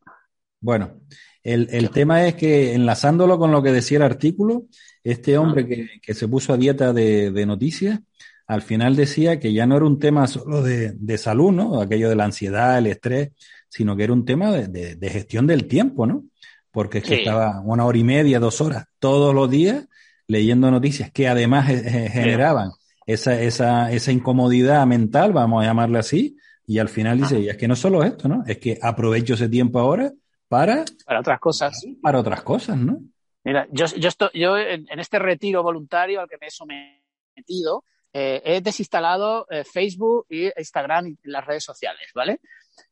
[0.60, 1.00] Bueno,
[1.42, 4.64] el, el tema es que enlazándolo con lo que decía el artículo,
[5.02, 8.00] este hombre que, que se puso a dieta de, de, noticias,
[8.46, 11.80] al final decía que ya no era un tema solo de, de, salud, ¿no?
[11.80, 13.30] Aquello de la ansiedad, el estrés,
[13.68, 16.24] sino que era un tema de, de gestión del tiempo, ¿no?
[16.70, 17.20] Porque es que sí.
[17.20, 19.86] estaba una hora y media, dos horas todos los días
[20.26, 22.70] leyendo noticias que además generaban
[23.06, 27.56] esa, esa, esa incomodidad mental, vamos a llamarle así, y al final dice, y es
[27.56, 28.44] que no solo esto, ¿no?
[28.46, 30.12] Es que aprovecho ese tiempo ahora
[30.50, 30.84] para...
[31.06, 31.86] Para otras cosas.
[32.02, 33.00] Para otras cosas, ¿no?
[33.44, 37.84] Mira, yo, yo, estoy, yo en, en este retiro voluntario al que me he sometido,
[38.12, 42.40] eh, he desinstalado eh, Facebook y Instagram y las redes sociales, ¿vale?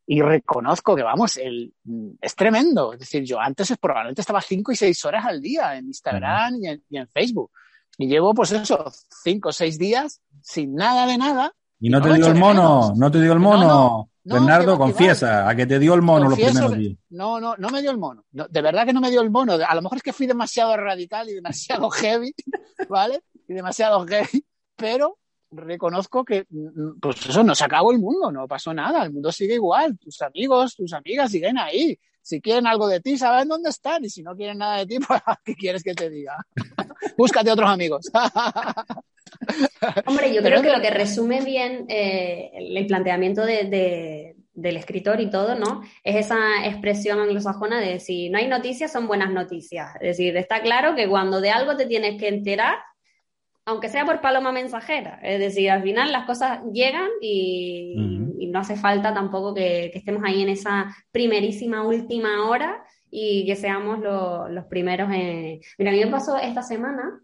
[0.07, 1.75] Y reconozco que, vamos, el,
[2.21, 2.93] es tremendo.
[2.93, 6.57] Es decir, yo antes probablemente estaba cinco y seis horas al día en Instagram uh
[6.57, 6.63] -huh.
[6.63, 7.51] y, en, y, en, Facebook.
[7.99, 8.91] Y llevo, pues eso,
[9.25, 11.53] cinco o seis días sin nada de nada.
[11.81, 13.67] Y no, no te dio el mono, no te dio el mono.
[13.67, 16.99] No, no, Bernardo, confiesa, a que te dio el mono Confieso, los primeros días.
[17.11, 18.25] No, no, no me dio el mono.
[18.31, 19.55] de verdad que no me dio el mono.
[19.55, 22.35] A lo mejor es que fui demasiado radical y demasiado heavy,
[22.89, 23.23] ¿vale?
[23.49, 24.45] Y demasiado heavy,
[24.77, 25.19] pero
[25.51, 26.47] reconozco que,
[27.01, 30.21] pues eso, no se acabó el mundo, no pasó nada, el mundo sigue igual, tus
[30.23, 31.99] amigos, tus amigas siguen ahí.
[32.21, 34.99] Si quieren algo de ti, saben dónde están, y si no quieren nada de ti,
[35.09, 36.37] pues, ¿qué quieres que te diga?
[37.17, 38.11] Búscate otros amigos.
[40.07, 45.21] Hombre, yo creo que lo que resume bien eh, el planteamiento de, de, del escritor
[45.21, 45.83] y todo, ¿no?
[46.03, 49.95] Es esa expresión anglosajona de si no hay noticias, son buenas noticias.
[49.97, 52.77] Es decir, está claro que cuando de algo te tienes que enterar,
[53.65, 55.21] aunque sea por paloma mensajera.
[55.23, 58.35] Es decir, al final las cosas llegan y, uh -huh.
[58.41, 63.47] y no hace falta tampoco que, que, estemos ahí en esa primerísima última hora y
[63.47, 65.61] que seamos lo, los primeros en...
[65.79, 67.21] Mira, a mí me pasó esta semana,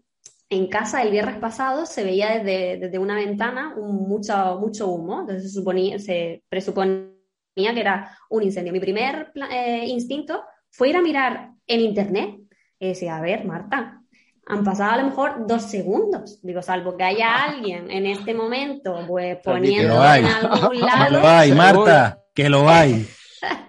[0.49, 5.21] en casa el viernes pasado se veía desde, desde una ventana un mucho, mucho humo,
[5.21, 7.09] entonces se, suponía, se presuponía
[7.55, 8.73] que era un incendio.
[8.73, 12.35] Mi primer eh, instinto fue ir a mirar en internet
[12.79, 14.01] y decía, a ver, Marta,
[14.47, 16.39] han pasado a lo mejor dos segundos.
[16.43, 21.05] Digo, salvo que haya alguien en este momento, pues poniendo en algún lado.
[21.05, 23.07] Que lo hay, Marta, que lo hay.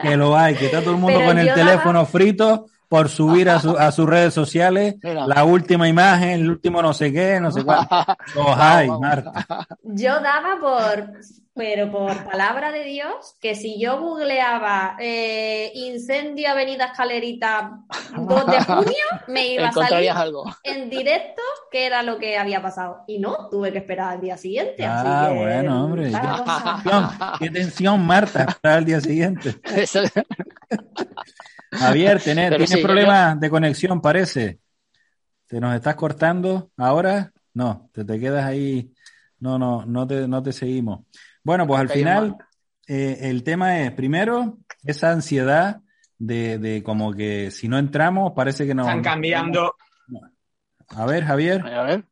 [0.01, 2.07] Que lo hay, que está todo el mundo Pero con el teléfono daba...
[2.07, 5.27] frito por subir a, su, a sus redes sociales Mira.
[5.27, 7.87] la última imagen, el último no sé qué, no sé cuál.
[8.35, 9.67] Los hay, Marta.
[9.83, 11.13] Yo daba por,
[11.57, 17.81] pero por palabra de Dios, que si yo googleaba eh, incendio Avenida Escalerita
[18.15, 20.45] 2 de junio, me iba a salir algo.
[20.63, 23.05] en directo qué era lo que había pasado.
[23.07, 24.85] Y no, tuve que esperar al día siguiente.
[24.85, 26.11] Ah, así que, bueno, hombre.
[26.13, 29.55] Qué tensión, qué tensión, Marta, esperar al día siguiente.
[31.77, 33.41] Javier, ¿tienes, ¿tienes sí, problemas yo...
[33.41, 34.61] de conexión, parece?
[35.47, 37.33] ¿Te nos estás cortando ahora?
[37.55, 38.93] No, te, te quedas ahí.
[39.39, 41.05] No, no, no te, no te seguimos.
[41.43, 42.37] Bueno, pues al final
[42.87, 45.81] eh, el tema es, primero, esa ansiedad
[46.19, 48.83] de, de, como que si no entramos parece que no...
[48.83, 49.75] Están cambiando...
[50.89, 51.67] A ver, Javier.
[51.67, 52.05] A ver.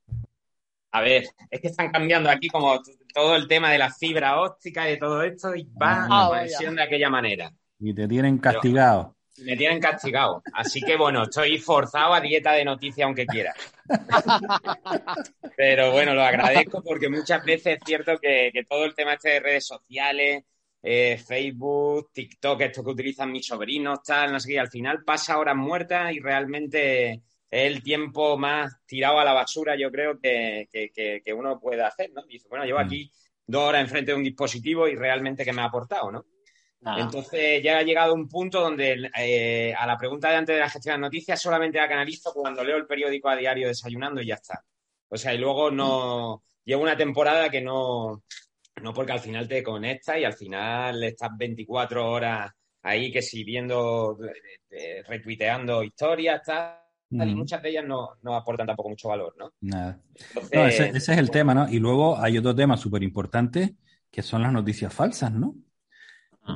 [0.91, 2.81] A ver, es que están cambiando aquí como
[3.13, 6.29] todo el tema de la fibra óptica y de todo esto y va ah, a
[6.29, 7.53] conexión de aquella manera.
[7.79, 9.17] Y te tienen castigado.
[9.39, 10.43] Me tienen castigado.
[10.53, 13.53] Así que bueno, estoy forzado a dieta de noticias aunque quiera.
[15.57, 19.31] Pero bueno, lo agradezco porque muchas veces es cierto que, que todo el tema este
[19.31, 20.45] de redes sociales,
[20.83, 25.39] eh, Facebook, TikTok, esto que utilizan mis sobrinos, tal, no sé qué, al final pasa
[25.39, 30.69] horas muertas y realmente es el tiempo más tirado a la basura, yo creo, que,
[30.71, 32.23] que, que uno puede hacer, ¿no?
[32.27, 33.11] Dice, bueno, llevo aquí
[33.47, 36.25] dos horas enfrente de un dispositivo y realmente qué me ha aportado, ¿no?
[36.85, 36.99] Ah.
[37.01, 40.69] Entonces ya ha llegado un punto donde eh, a la pregunta de antes de la
[40.69, 44.35] gestión de noticias solamente la canalizo cuando leo el periódico a diario desayunando y ya
[44.35, 44.63] está.
[45.09, 46.43] O sea, y luego no...
[46.65, 48.23] Llevo una temporada que no...
[48.83, 53.45] No porque al final te conectas y al final estás 24 horas ahí que si
[53.45, 54.19] viendo,
[54.71, 56.77] eh, retuiteando historias, tal,
[57.11, 57.29] mm.
[57.29, 59.53] y muchas de ellas no, no, aportan tampoco mucho valor, ¿no?
[59.63, 60.01] Nada.
[60.15, 61.69] Entonces, no, ese, ese, es el tema, ¿no?
[61.69, 63.77] Y luego hay otro tema súper importante
[64.11, 65.55] que son las noticias falsas, ¿no?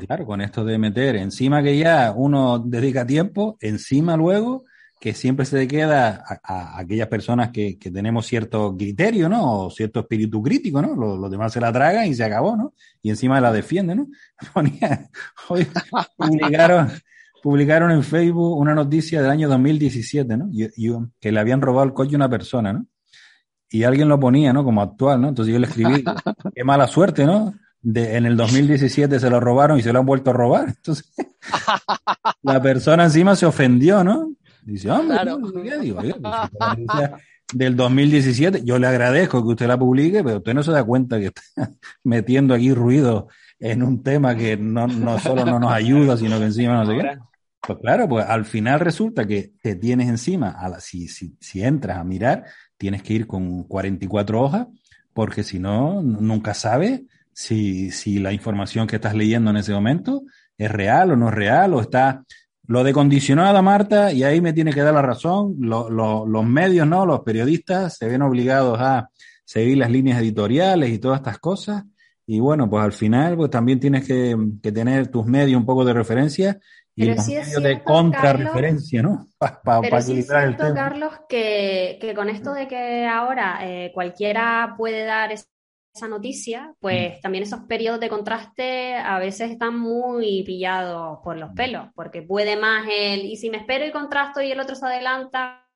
[0.06, 4.64] Claro, con esto de meter encima que ya uno dedica tiempo, encima luego
[5.00, 9.66] que siempre se le queda a, a aquellas personas que, que, tenemos cierto criterio, ¿no?
[9.66, 10.94] O cierto espíritu crítico, ¿no?
[10.94, 12.74] Los, los, demás se la tragan y se acabó, ¿no?
[13.02, 14.06] Y encima la defienden, ¿no?
[14.52, 15.08] Ponía,
[15.48, 15.66] hoy
[16.16, 16.90] publicaron,
[17.42, 20.48] publicaron en Facebook una noticia del año 2017, ¿no?
[20.50, 22.86] Y, y, que le habían robado el coche a una persona, ¿no?
[23.70, 24.64] Y alguien lo ponía, ¿no?
[24.64, 25.28] Como actual, ¿no?
[25.28, 26.02] Entonces yo le escribí,
[26.54, 27.54] qué mala suerte, ¿no?
[27.82, 30.68] De, en el 2017 se lo robaron y se lo han vuelto a robar.
[30.76, 31.10] Entonces,
[32.42, 34.32] la persona encima se ofendió, ¿no?
[34.62, 35.40] Dice, hombre, claro.
[35.62, 36.00] ¿qué digo?
[36.00, 37.10] Pues,
[37.52, 38.62] del 2017.
[38.64, 41.42] Yo le agradezco que usted la publique, pero usted no se da cuenta que está
[42.04, 46.44] metiendo aquí ruido en un tema que no, no solo no nos ayuda, sino que
[46.44, 47.18] encima no sé qué.
[47.60, 51.62] Pues claro, pues al final resulta que te tienes encima, a la, si, si, si
[51.62, 52.44] entras a mirar,
[52.76, 54.68] tienes que ir con 44 hojas,
[55.12, 57.02] porque si no, nunca sabes
[57.38, 60.22] si, si la información que estás leyendo en ese momento
[60.56, 62.24] es real o no es real, o está
[62.66, 66.44] lo de condicionada, Marta, y ahí me tiene que dar la razón, lo, lo, los
[66.44, 67.06] medios, ¿no?
[67.06, 69.08] Los periodistas se ven obligados a
[69.44, 71.84] seguir las líneas editoriales y todas estas cosas.
[72.26, 75.84] Y bueno, pues al final pues también tienes que, que tener tus medios un poco
[75.84, 76.58] de referencia
[76.96, 79.28] y Pero los sí es medios de contrarreferencia, ¿no?
[79.38, 80.74] Para Pero sí es equilibrar el tema.
[80.74, 85.30] Carlos, que, que con esto de que ahora eh, cualquiera puede dar
[85.98, 91.50] esa noticia, pues también esos periodos de contraste a veces están muy pillados por los
[91.54, 94.86] pelos, porque puede más el, y si me espero y contrasto y el otro se
[94.86, 95.66] adelanta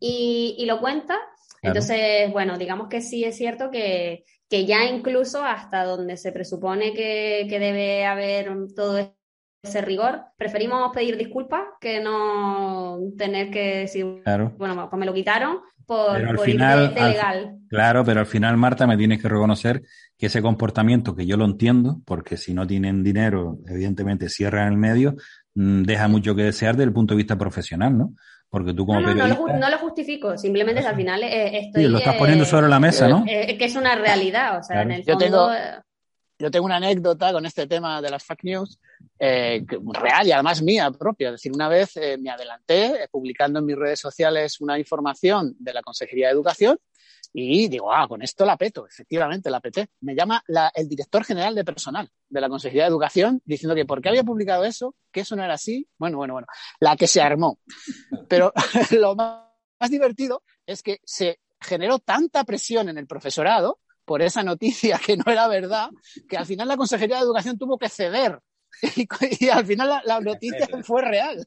[0.00, 1.18] y, y lo cuenta,
[1.60, 1.78] Claro.
[1.78, 6.92] entonces, bueno, digamos que sí es cierto que, que ya incluso hasta donde se presupone
[6.92, 9.14] que, que debe haber todo
[9.62, 14.52] ese rigor, preferimos pedir disculpas que no tener que decir, Claro.
[14.58, 15.60] bueno, pues me lo quitaron
[15.92, 17.58] por, Pero al por final, al- legal.
[17.68, 19.82] Claro, pero al final, Marta, me tienes que reconocer
[20.18, 24.78] que ese comportamiento, que yo lo entiendo, porque si no tienen dinero, evidentemente cierran el
[24.78, 25.14] medio,
[25.54, 28.14] mm, deja mucho que desear desde el punto de vista profesional, ¿no?
[28.50, 29.58] Porque tú como No, no, no lo, periodista...
[29.58, 31.84] no lo justifico, simplemente es al final eh, estoy...
[31.84, 33.24] Sí, lo estás eh, poniendo sobre la mesa, ¿no?
[33.26, 34.90] eh, que es una realidad, o sea, Claro.
[34.90, 35.24] en el Yo fondo...
[35.24, 35.80] tengo- eh,
[36.42, 38.80] Yo tengo una anécdota con este tema de las fake news
[39.16, 41.28] eh, real y además mía propia.
[41.28, 45.54] Es decir, una vez eh, me adelanté eh, publicando en mis redes sociales una información
[45.60, 46.78] de la Consejería de Educación
[47.32, 48.88] y digo, ah, con esto la peto.
[48.88, 49.86] Efectivamente, la peté.
[50.00, 53.84] Me llama la- el director general de personal de la Consejería de Educación diciendo que
[53.86, 55.86] por qué había publicado eso, que eso no era así.
[55.96, 56.48] Bueno, bueno, bueno.
[56.80, 57.60] La que se armó.
[58.28, 58.52] Pero
[58.90, 59.44] lo más,
[59.78, 65.16] más divertido es que se generó tanta presión en el profesorado por esa noticia que
[65.16, 65.90] no era verdad,
[66.28, 68.38] que al final la Consejería de Educación tuvo que ceder.
[68.96, 69.06] Y,
[69.44, 71.38] y al final la, la noticia fue real.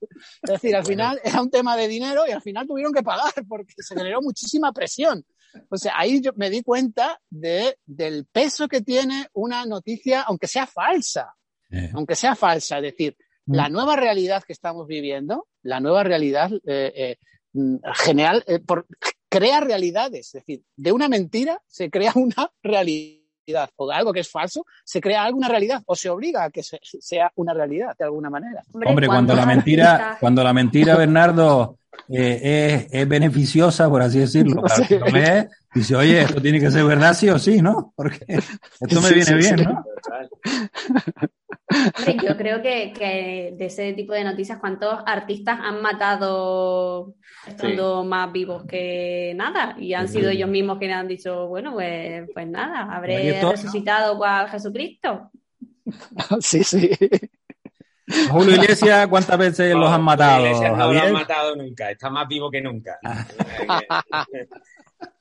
[0.43, 3.33] Es decir, al final era un tema de dinero y al final tuvieron que pagar
[3.47, 5.25] porque se generó muchísima presión.
[5.69, 10.47] O sea, ahí yo me di cuenta de, del peso que tiene una noticia, aunque
[10.47, 11.33] sea falsa,
[11.71, 12.77] Eh, aunque sea falsa.
[12.77, 13.55] Es decir, Mm.
[13.55, 17.17] la nueva realidad que estamos viviendo, la nueva realidad eh, eh,
[17.53, 18.87] mm, general, por,
[19.37, 20.27] crea realidades.
[20.27, 23.69] Es decir, de una mentira se crea una realidad.
[23.75, 25.83] O de algo que es falso, se crea alguna realidad.
[25.85, 28.63] O se obliga a que se- sea una realidad de alguna manera.
[28.73, 31.77] Hombre, cuando la ¿cuántos mentira, cuando la mentira, Bernardo,
[32.10, 35.12] eh, es, es beneficiosa, por así decirlo, para el que lo
[35.73, 37.93] dice, oye, esto tiene que ser verdad sí o sí, ¿no?
[37.95, 38.25] Porque
[38.79, 39.63] esto me Sí, viene sí, bien, sí.
[39.63, 39.84] ¿no?
[41.97, 47.15] Hombre, Yo creo que, que de ese tipo de noticias, ¿cuántos artistas han matado
[47.47, 49.75] estando más vivos que nada?
[49.79, 53.51] Y han Sí, sido ellos mismos que han dicho, bueno, pues, pues nada, habré ¿no?
[53.51, 55.31] resucitado cual Jesucristo.
[56.41, 56.89] Sí, sí.
[58.29, 62.27] Julio Iglesias, ¿cuántas veces los han matado, Iglesias no lo han matado nunca, está más
[62.27, 62.99] vivo que nunca.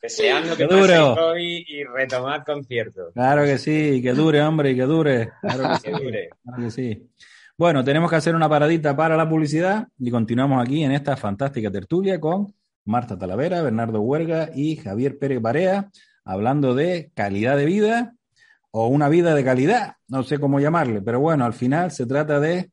[0.00, 3.12] Deseando Qué que pase el COVID y retomar conciertos.
[3.14, 5.32] Claro que sí, que dure, hombre, y que dure.
[5.40, 6.02] Claro que Que sí.
[6.04, 6.30] dure.
[6.42, 7.10] Claro que sí.
[7.56, 11.70] Bueno, tenemos que hacer una paradita para la publicidad y continuamos aquí en esta fantástica
[11.70, 15.88] tertulia con Marta Talavera, Bernardo Huerga y Javier Pérez Barea,
[16.24, 18.14] hablando de calidad de vida
[18.72, 22.40] o una vida de calidad, no sé cómo llamarle, pero bueno, al final se trata
[22.40, 22.70] de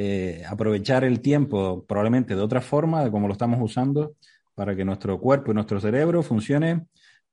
[0.00, 4.14] eh, aprovechar el tiempo probablemente de otra forma, de como lo estamos usando,
[4.54, 6.86] para que nuestro cuerpo y nuestro cerebro funcione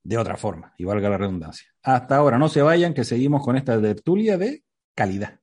[0.04, 1.67] de otra forma, y valga la redundancia.
[1.84, 4.63] Hasta ahora, no se vayan, que seguimos con esta tertulia de
[4.95, 5.39] calidad.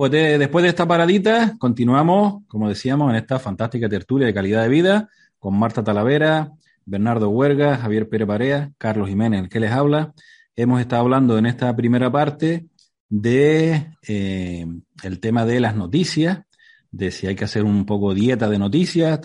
[0.00, 4.62] Pues de- después de esta paradita, continuamos, como decíamos, en esta fantástica tertulia de calidad
[4.62, 6.52] de vida con Marta Talavera,
[6.86, 10.14] Bernardo Huerga, Javier Pérez Parea, Carlos Jiménez, el que les habla.
[10.56, 12.64] Hemos estado hablando en esta primera parte
[13.10, 14.66] de eh,
[15.02, 16.44] el tema de las noticias,
[16.90, 19.20] de si hay que hacer un poco dieta de noticias,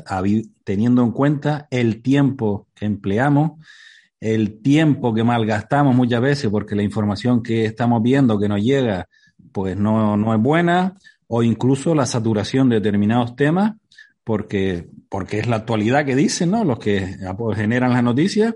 [0.65, 3.65] teniendo en cuenta el tiempo que empleamos,
[4.19, 9.07] el tiempo que malgastamos muchas veces, porque la información que estamos viendo que nos llega,
[9.55, 10.97] pues no, no es buena,
[11.27, 13.75] o incluso la saturación de determinados temas,
[14.25, 16.65] porque, porque es la actualidad que dicen, ¿no?
[16.65, 18.53] Los que ah, pues, generan las noticias,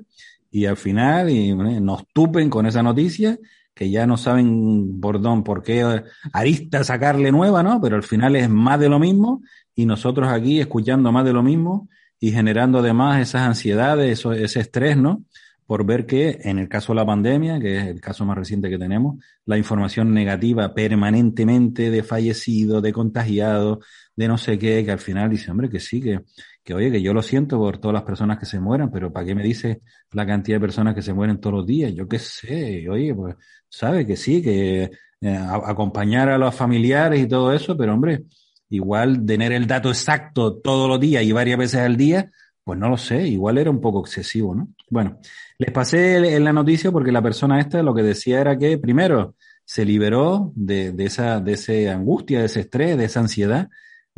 [0.51, 3.39] y al final y, nos tupen con esa noticia,
[3.73, 7.79] que ya no saben por dónde, por qué arista sacarle nueva, ¿no?
[7.79, 9.41] Pero al final es más de lo mismo,
[9.73, 11.87] y nosotros aquí escuchando más de lo mismo,
[12.19, 15.23] y generando además esas ansiedades, ese estrés, ¿no?
[15.69, 18.71] Por ver que en el caso de la pandemia, que es el caso más reciente
[18.71, 24.89] que tenemos, la información negativa permanentemente de fallecidos, de contagiados, de no sé qué, que
[24.89, 26.21] al final dice, hombre, que sí, que,
[26.63, 29.27] que oye, que yo lo siento por todas las personas que se mueran, pero ¿para
[29.27, 31.93] qué me dice la cantidad de personas que se mueren todos los días?
[31.93, 33.35] Yo qué sé, oye, pues
[33.69, 34.89] sabe que sí, que
[35.21, 38.23] eh, acompañar a los familiares y todo eso, pero hombre,
[38.69, 42.31] igual tener el dato exacto todos los días y varias veces al día,
[42.63, 44.69] pues no lo sé, igual era un poco excesivo, ¿no?
[44.89, 45.19] Bueno,
[45.57, 49.35] les pasé en la noticia porque la persona esta lo que decía era que primero
[49.65, 53.69] se liberó de, de esa, de esa angustia, de ese estrés, de esa ansiedad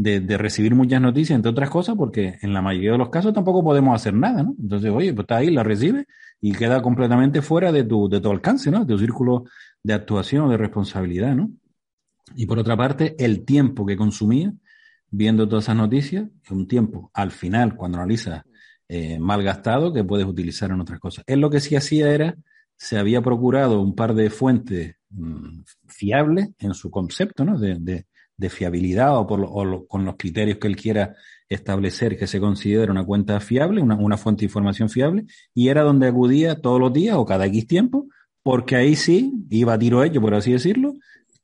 [0.02, 3.64] de, recibir muchas noticias, entre otras cosas, porque en la mayoría de los casos tampoco
[3.64, 4.56] podemos hacer nada, ¿no?
[4.60, 6.06] Entonces, oye, pues está ahí, la recibe
[6.40, 8.80] y queda completamente fuera de tu, de tu alcance, ¿no?
[8.86, 9.46] De tu círculo
[9.84, 11.52] de actuación o de responsabilidad, ¿no?
[12.36, 14.54] Y por otra parte, el tiempo que consumía
[15.10, 18.44] viendo todas esas noticias un tiempo, al final, cuando analizas,
[18.94, 21.24] eh, mal gastado que puedes utilizar en otras cosas.
[21.26, 22.36] Él lo que sí hacía era,
[22.76, 27.58] se había procurado un par de fuentes mm, fiables en su concepto, ¿no?
[27.58, 31.16] De, de, fiabilidad o, por con los criterios que él quiera
[31.48, 35.24] establecer que se considera una cuenta fiable, una, fuente de información fiable,
[35.54, 38.08] y era donde acudía todos los días o cada X tiempo,
[38.44, 40.96] porque ahí sí iba a tiro hecho, por así decirlo,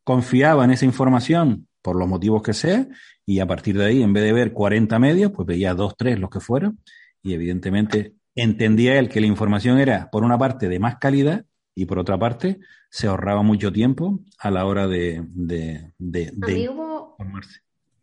[0.04, 2.90] confiaba en esa información por los motivos que sea,
[3.26, 6.20] y a partir de ahí, en vez de ver 40 medios, pues veía dos, tres,
[6.20, 6.80] los que fueran,
[7.28, 11.86] y evidentemente entendía él que la información era, por una parte, de más calidad, y
[11.86, 12.60] por otra parte,
[12.90, 16.32] se ahorraba mucho tiempo a la hora de, de, de,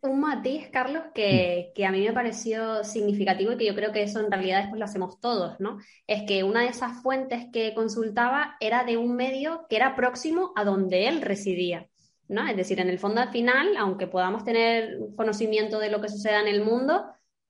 [0.01, 4.19] un matiz, Carlos, que, a mí me pareció significativo y que yo creo que eso
[4.19, 5.79] en realidad después lo hacemos todos, ¿no?
[6.05, 10.53] Es que una de esas fuentes que consultaba era de un medio que era próximo
[10.55, 11.87] a donde él residía,
[12.27, 12.47] ¿no?
[12.47, 16.39] Es decir, en el fondo al final, aunque podamos tener conocimiento de lo que suceda
[16.39, 17.05] en el mundo,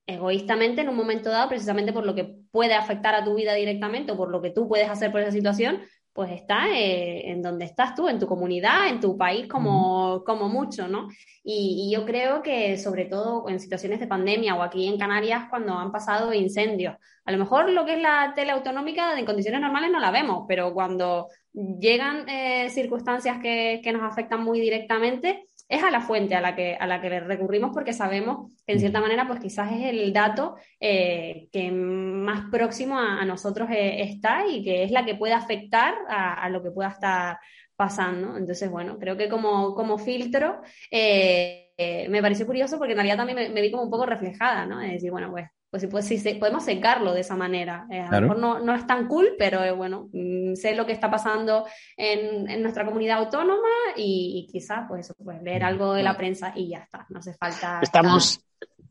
[0.07, 4.11] egoístamente en un momento dado, precisamente por lo que puede afectar a tu vida directamente
[4.11, 5.81] o por lo que tú puedes hacer por esa situación,
[6.15, 10.47] pues está eh, en donde estás tú, en tu comunidad, en tu país como, como
[10.47, 11.09] mucho, ¿no?
[11.43, 15.73] Y, yo creo que sobre todo en situaciones de pandemia o aquí en Canarias cuando
[15.73, 16.95] han pasado incendios,
[17.25, 20.45] a lo mejor lo que es la tele autonómica en condiciones normales no la vemos,
[20.47, 26.35] pero cuando llegan eh, circunstancias que, que nos afectan muy directamente, es a la fuente
[26.35, 29.71] a la que, a la que recurrimos porque sabemos que en cierta manera pues quizás
[29.71, 35.05] es el dato eh, que más próximo a, nosotros eh, está y que es la
[35.05, 37.39] que puede afectar a, lo que pueda estar
[37.75, 38.37] pasando.
[38.37, 40.61] Entonces, bueno, creo que como, como filtro
[40.91, 44.65] eh, me pareció curioso porque en realidad también me, me, vi como un poco reflejada,
[44.65, 44.81] ¿no?
[44.81, 45.47] Es decir, bueno, pues
[45.89, 47.85] pues si, pues, podemos secarlo de esa manera.
[47.91, 50.85] Eh, a lo mejor no, no, es tan cool, pero eh, bueno, mm, sé lo
[50.85, 51.65] que está pasando
[51.97, 55.65] en, en nuestra comunidad autónoma y, quizás pues, pues leer mm.
[55.65, 57.79] algo de la prensa y ya está, no hace falta.
[57.81, 58.39] Estamos,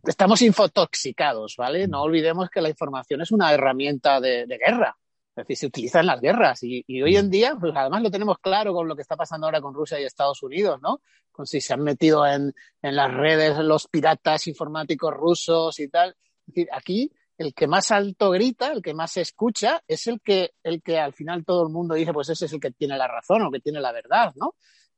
[0.05, 1.89] estamos infotoxicados, ¿vale?
[1.89, 4.97] No olvidemos que la información es una herramienta de, guerra.
[5.30, 8.11] Es decir, se utiliza en las guerras y, y, hoy en día, pues además lo
[8.11, 11.01] tenemos claro con lo que está pasando ahora con Rusia y Estados Unidos, ¿no?
[11.32, 16.14] Con si se han metido en, en las redes los piratas informáticos rusos y tal.
[16.47, 20.20] Es decir, aquí el que más alto grita, el que más se escucha, es el
[20.20, 22.97] que, el que al final todo el mundo dice, pues ese es el que tiene
[22.97, 24.55] la razón o que tiene la verdad, ¿no?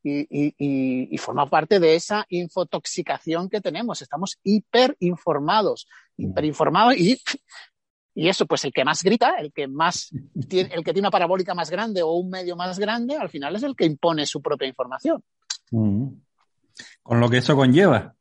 [0.08, 4.02] Y, forma parte de esa infotoxicación que tenemos.
[4.02, 7.20] Estamos hiperinformados, hiperinformados y,
[8.14, 10.10] y eso, pues el que más grita, el que más
[10.48, 13.56] tiene, el que tiene una parabólica más grande o un medio más grande, al final
[13.56, 15.24] es el que impone su propia información.
[15.72, 16.08] Mm.
[17.02, 18.14] Con lo que eso conlleva.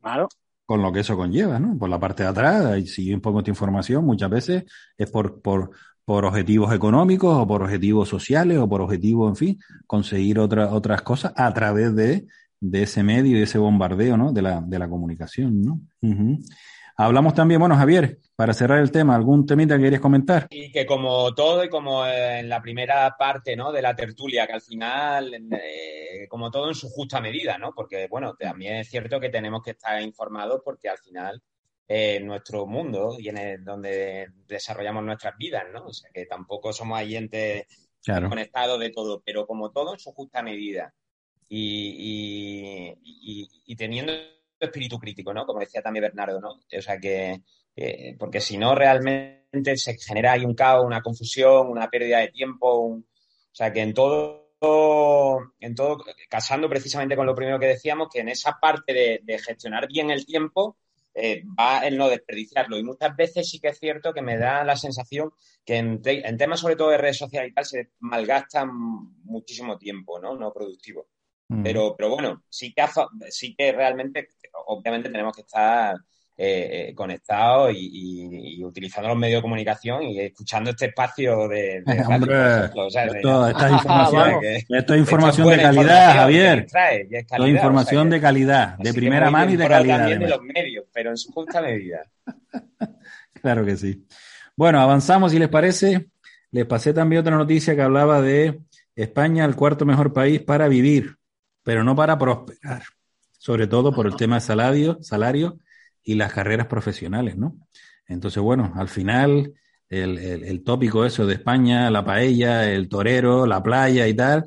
[0.00, 0.28] Claro
[0.66, 1.78] con lo que eso conlleva, ¿no?
[1.78, 4.64] Por la parte de atrás, si yo impongo esta información, muchas veces
[4.98, 5.70] es por, por,
[6.04, 11.02] por objetivos económicos o por objetivos sociales o por objetivos, en fin, conseguir otra, otras
[11.02, 12.26] cosas a través de,
[12.60, 14.32] de ese medio y ese bombardeo, ¿no?
[14.32, 15.80] De la, de la comunicación, ¿no?
[16.98, 20.46] Hablamos también, bueno, Javier, para cerrar el tema, ¿algún temita que querías comentar?
[20.48, 23.70] Y que como todo y como en la primera parte, ¿no?
[23.70, 27.72] De la tertulia, que al final, eh, como todo en su justa medida, ¿no?
[27.74, 31.42] Porque, bueno, también es cierto que tenemos que estar informados porque al final
[31.86, 35.84] eh, nuestro mundo y en el, donde desarrollamos nuestras vidas, ¿no?
[35.86, 37.66] O sea, que tampoco somos agentes
[38.28, 40.94] conectados de todo, pero como todo en su justa medida.
[41.48, 44.12] y, y, y teniendo
[44.60, 45.44] espíritu crítico, ¿no?
[45.46, 46.50] Como decía también Bernardo, ¿no?
[46.50, 47.42] O sea que,
[48.18, 52.68] porque si no realmente se genera ahí un caos, una confusión, una pérdida de tiempo,
[52.68, 53.02] o
[53.52, 54.52] sea que en todo,
[55.60, 59.88] en todo, casando precisamente con lo primero que decíamos, que en esa parte de, gestionar
[59.88, 60.76] bien el tiempo
[61.14, 62.78] eh, va el no desperdiciarlo.
[62.78, 65.32] Y muchas veces sí que es cierto que me da la sensación
[65.64, 66.02] que en,
[66.36, 70.36] temas sobre todo de redes sociales y tal se malgasta muchísimo tiempo, ¿no?
[70.36, 71.06] No productivo.
[71.48, 71.62] Mm.
[71.62, 72.84] Pero, pero bueno, sí que,
[73.30, 74.28] sí que realmente
[74.66, 75.96] obviamente tenemos que estar
[76.38, 81.78] eh, conectados y, utilizando los medios de comunicación y escuchando este espacio de,
[84.68, 86.66] esto, es información de calidad, Javier.
[87.10, 89.98] es información de calidad, de primera mano y de calidad.
[90.00, 92.02] También de los medios, pero en su justa medida.
[93.40, 94.04] claro que sí.
[94.56, 96.08] Bueno, avanzamos si les parece.
[96.50, 98.60] Les pasé también otra noticia que hablaba de
[98.94, 101.16] España, el cuarto mejor país para vivir,
[101.66, 102.84] pero no para prosperar,
[103.36, 105.58] sobre todo por el tema de salario, salario
[106.04, 107.56] y las carreras profesionales, ¿no?
[108.06, 109.52] Entonces, bueno, al final
[109.88, 114.46] el, el, tópico eso de España, la paella, el torero, la playa y tal,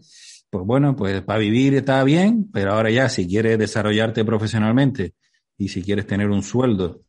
[0.50, 5.16] pues bueno, pues para vivir está bien, pero ahora ya si quieres desarrollarte profesionalmente
[5.58, 7.02] y si quieres tener un sueldo,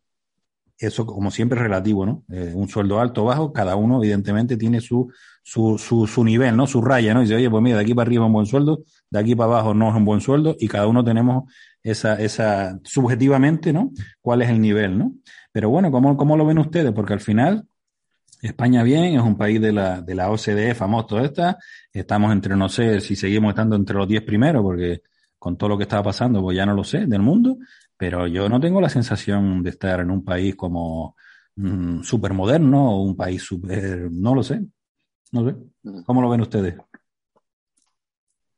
[0.81, 2.25] eso como siempre es relativo, ¿no?
[2.33, 5.13] Eh, un sueldo alto o bajo, cada uno evidentemente tiene su,
[5.43, 6.67] su, su, su nivel, ¿no?
[6.67, 7.21] Su raya, ¿no?
[7.21, 9.35] Y dice, oye, pues mira, de aquí para arriba es un buen sueldo, de aquí
[9.35, 11.53] para abajo no es un buen sueldo y cada uno tenemos
[11.83, 13.93] esa, esa, subjetivamente, ¿no?
[14.23, 15.13] ¿Cuál es el nivel, ¿no?
[15.53, 16.93] Pero bueno, ¿cómo, cómo lo ven ustedes?
[16.93, 17.67] Porque al final,
[18.41, 21.59] España bien, es un país de la, de la OCDE famoso esta,
[21.93, 25.03] estamos entre, no sé si seguimos estando entre los 10 primeros, porque
[25.39, 27.59] con todo lo que estaba pasando, pues ya no lo sé, del mundo,
[28.01, 31.17] pero yo no tengo la sensación de estar en un país como
[31.57, 34.63] mm, súper moderno o un país súper, no lo sé,
[35.33, 36.05] no sé, mm.
[36.05, 36.77] ¿cómo lo ven ustedes?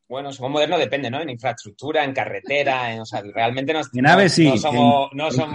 [0.09, 1.21] Bueno, somos modernos, depende, ¿no?
[1.21, 4.57] En infraestructura, en carretera, en, o sea, realmente no, en aves sí.
[4.59, 5.53] somos, en,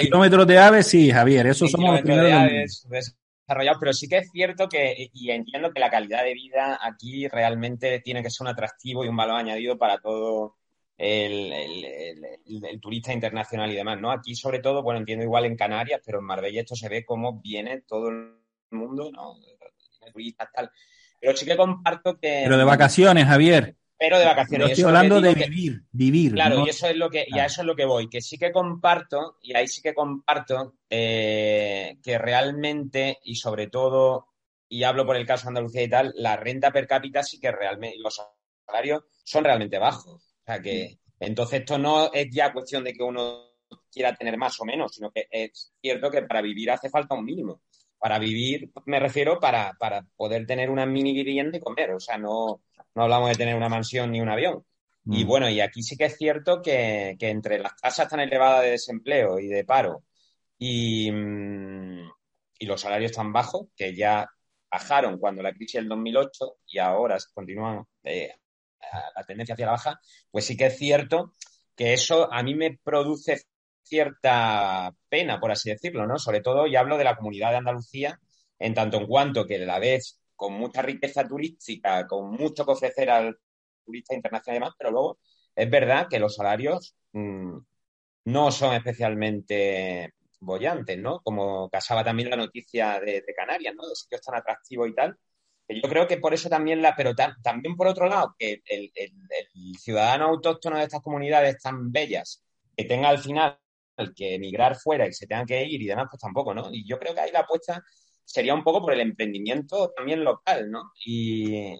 [0.00, 2.24] kilómetros de aves sí, Javier, eso somos los primeros.
[2.24, 6.32] De aves, desarrollados, pero sí que es cierto que, y entiendo que la calidad de
[6.32, 10.56] vida aquí realmente tiene que ser un atractivo y un valor añadido para todo
[10.96, 14.10] el, el, turista internacional y demás, ¿no?
[14.10, 17.40] Aquí, sobre todo, bueno, entiendo igual en Canarias, pero en Marbella esto se ve cómo
[17.40, 18.34] viene todo el
[18.70, 19.36] mundo, ¿no?
[20.12, 20.70] Turistas, tal.
[21.20, 22.42] Pero sí que comparto que.
[22.44, 23.76] Pero de vacaciones, Javier.
[23.96, 24.70] Pero de vacaciones.
[24.70, 26.32] estoy hablando de vivir, vivir.
[26.32, 28.36] Claro, y eso es lo que, y a eso es lo que voy, que sí
[28.38, 34.28] que comparto, y ahí sí que comparto, eh, que realmente, y sobre todo,
[34.68, 37.52] y hablo por el caso de Andalucía y tal, la renta per cápita sí que
[37.52, 38.20] realmente, los
[38.66, 40.33] salarios son realmente bajos.
[40.46, 43.50] O sea que, entonces esto no es ya cuestión de que uno
[43.90, 47.24] quiera tener más o menos, sino que es cierto que para vivir hace falta un
[47.24, 47.62] mínimo
[48.04, 51.92] para vivir, me refiero para, para poder tener una mini vivienda y comer.
[51.92, 52.60] O sea, no,
[52.94, 54.62] no hablamos de tener una mansión ni un avión.
[55.06, 55.26] Y mm.
[55.26, 58.72] bueno, y aquí sí que es cierto que, que, entre las tasas tan elevadas de
[58.72, 60.04] desempleo y de paro
[60.58, 62.10] y, mm,
[62.58, 64.28] y, los salarios tan bajos, que ya
[64.70, 68.34] bajaron cuando la crisis del 2008 y ahora continúan eh,
[69.14, 71.32] la tendencia hacia la baja, pues sí que es cierto
[71.76, 73.42] que eso a mí me produce
[73.82, 76.18] cierta pena, por así decirlo, ¿no?
[76.18, 78.20] Sobre todo, y hablo de la comunidad de Andalucía,
[78.58, 83.10] en tanto en cuanto que la vez con mucha riqueza turística, con mucho que ofrecer
[83.10, 83.38] al
[83.84, 85.18] turista internacional y demás, pero luego
[85.54, 87.58] es verdad que los salarios mm,
[88.26, 91.20] no son especialmente bollantes, ¿no?
[91.20, 93.88] Como casaba también la noticia de, Canarias, ¿no?
[93.88, 95.16] De sitios tan atractivos y tal.
[95.68, 98.90] Yo creo que por eso también la, pero también por otro lado, que el,
[99.78, 102.42] ciudadano autóctono de estas comunidades tan bellas,
[102.76, 103.58] que tenga al final
[104.16, 106.68] que emigrar fuera y se tengan que ir y demás, pues tampoco, ¿no?
[106.72, 107.82] Y yo creo que ahí la apuesta
[108.24, 110.92] sería un poco por el emprendimiento también local, ¿no?
[111.04, 111.76] Y,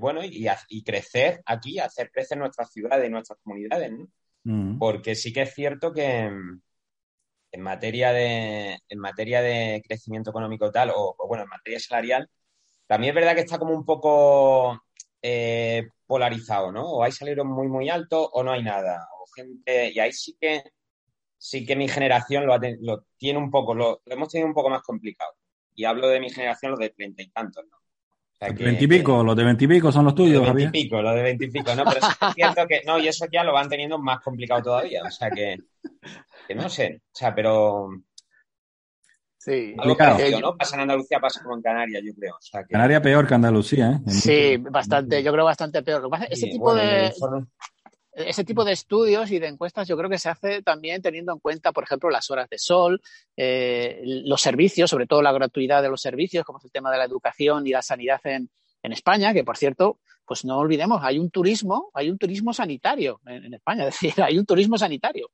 [0.00, 4.08] bueno, y, crecer aquí, hacer crecer nuestras ciudades y nuestras comunidades, ¿no?
[4.44, 4.78] Mm.
[4.78, 6.30] Porque sí que es cierto que
[7.52, 12.28] en materia de, en materia de crecimiento económico tal, o, bueno, en materia salarial,
[12.86, 14.82] también es verdad que está como un poco
[15.22, 16.84] eh, polarizado, ¿no?
[16.90, 20.62] O hay salarios muy, muy altos o no hay nada gente, y ahí sí que
[21.38, 24.82] sí que mi generación lo, lo tiene un poco, lo, hemos tenido un poco más
[24.82, 25.32] complicado.
[25.74, 27.78] Y hablo de mi generación, los de treinta y tantos, ¿no?
[28.50, 31.84] Veintipico, los de veintipico son los tuyos, Los de veintipico, los de veintipico, ¿no?
[31.84, 35.10] Pero es cierto que, no, y eso ya lo van teniendo más complicado todavía, o
[35.10, 35.58] sea que,
[36.48, 37.88] que no sé, o sea, pero...
[39.38, 40.56] Sí, algo parecido, ¿no?
[40.56, 42.36] Pasa en Andalucía, pasa como en Canarias, yo creo.
[42.36, 42.68] O sea que...
[42.68, 44.10] Canarias peor que Andalucía, ¿eh?
[44.10, 46.08] sí, bastante, yo creo bastante peor.
[46.30, 47.12] ese tipo de
[48.14, 51.38] ese tipo de estudios y de encuestas yo creo que se hace también teniendo en
[51.38, 53.00] cuenta, por ejemplo, las horas de sol,
[53.36, 56.98] eh, los servicios, sobre todo la gratuidad de los servicios, como es el tema de
[56.98, 58.50] la educación y la sanidad en,
[58.82, 63.54] España, que por cierto, pues no olvidemos, hay un turismo, hay un turismo sanitario en,
[63.54, 65.30] España, es decir, hay un turismo sanitario.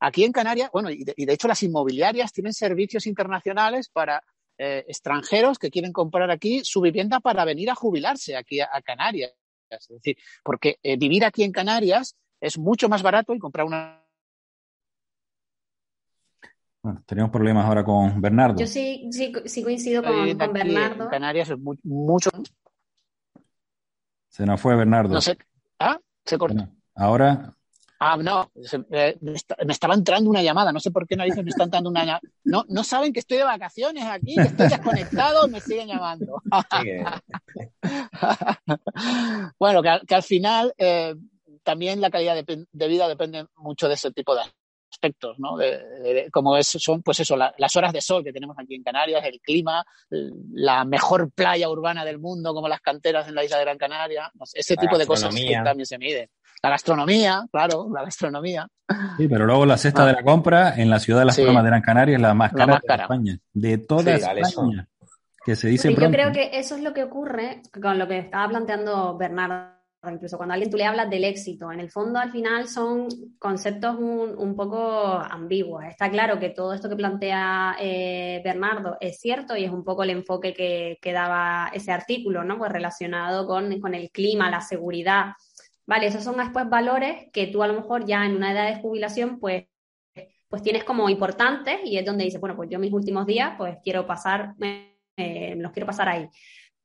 [0.00, 4.22] Aquí en Canarias, bueno, y de, hecho las inmobiliarias tienen servicios internacionales para
[4.56, 9.32] eh, extranjeros que quieren comprar aquí su vivienda para venir a jubilarse aquí a Canarias.
[9.70, 14.02] Es decir, porque eh, vivir aquí en Canarias es mucho más barato y comprar una.
[17.06, 18.58] tenemos problemas ahora con Bernardo.
[18.58, 21.04] Yo sí, sí, coincido con, Bernardo.
[21.04, 22.30] En Canarias es mucho.
[24.28, 25.14] Se nos fue Bernardo.
[25.14, 25.36] No sé.
[25.78, 26.68] Ah, se cortó.
[26.94, 27.57] ahora,
[28.00, 28.52] Ah, no,
[28.92, 31.90] eh, me estaba entrando una llamada, no sé por qué no dicen me están dando
[31.90, 32.20] una llamada.
[32.44, 36.40] No, no saben que estoy de vacaciones aquí, que estoy desconectado, me siguen llamando.
[39.58, 41.16] bueno, que, al final eh,
[41.64, 44.42] también la calidad de, vida depende mucho de ese tipo de
[44.90, 45.56] aspectos, ¿no?
[45.56, 49.24] De, como es, son, pues eso, las horas de sol que tenemos aquí en Canarias,
[49.24, 49.84] el clima,
[50.52, 54.30] la mejor playa urbana del mundo, como las canteras en la isla de Gran Canaria,
[54.54, 55.34] ese tipo de cosas
[55.64, 56.28] también se miden.
[56.62, 58.66] La gastronomía, claro, la gastronomía.
[59.16, 61.70] Sí, pero luego la cesta de la compra en la ciudad de las Palmas de
[61.70, 64.88] Gran Canaria es la más cara, de España, de toda España.
[65.44, 68.48] Que se dice Yo creo que eso es lo que ocurre con lo que estaba
[68.48, 69.77] planteando Bernardo
[70.10, 73.08] incluso cuando a alguien tú le hablas del éxito, en el fondo al final son
[73.38, 74.78] conceptos un, poco
[75.18, 75.84] ambiguos.
[75.84, 80.02] Está claro que todo esto que plantea eh, Bernardo es cierto y es un poco
[80.02, 82.58] el enfoque que, daba ese artículo, ¿no?
[82.58, 85.32] Pues relacionado con, con, el clima, la seguridad.
[85.86, 88.80] Vale, esos son después valores que tú a lo mejor ya en una edad de
[88.80, 89.64] jubilación pues
[90.48, 93.76] pues tienes como importantes y es donde dices, bueno, pues yo mis últimos días pues
[93.84, 94.54] quiero pasar,
[95.16, 96.28] eh, los quiero pasar ahí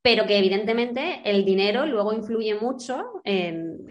[0.03, 3.87] pero que evidentemente el dinero luego influye mucho en,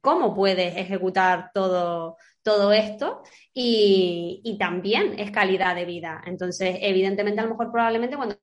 [0.00, 6.22] cómo puedes ejecutar todo, todo esto y, también es calidad de vida.
[6.26, 8.36] Entonces, evidentemente, a lo mejor probablemente cuando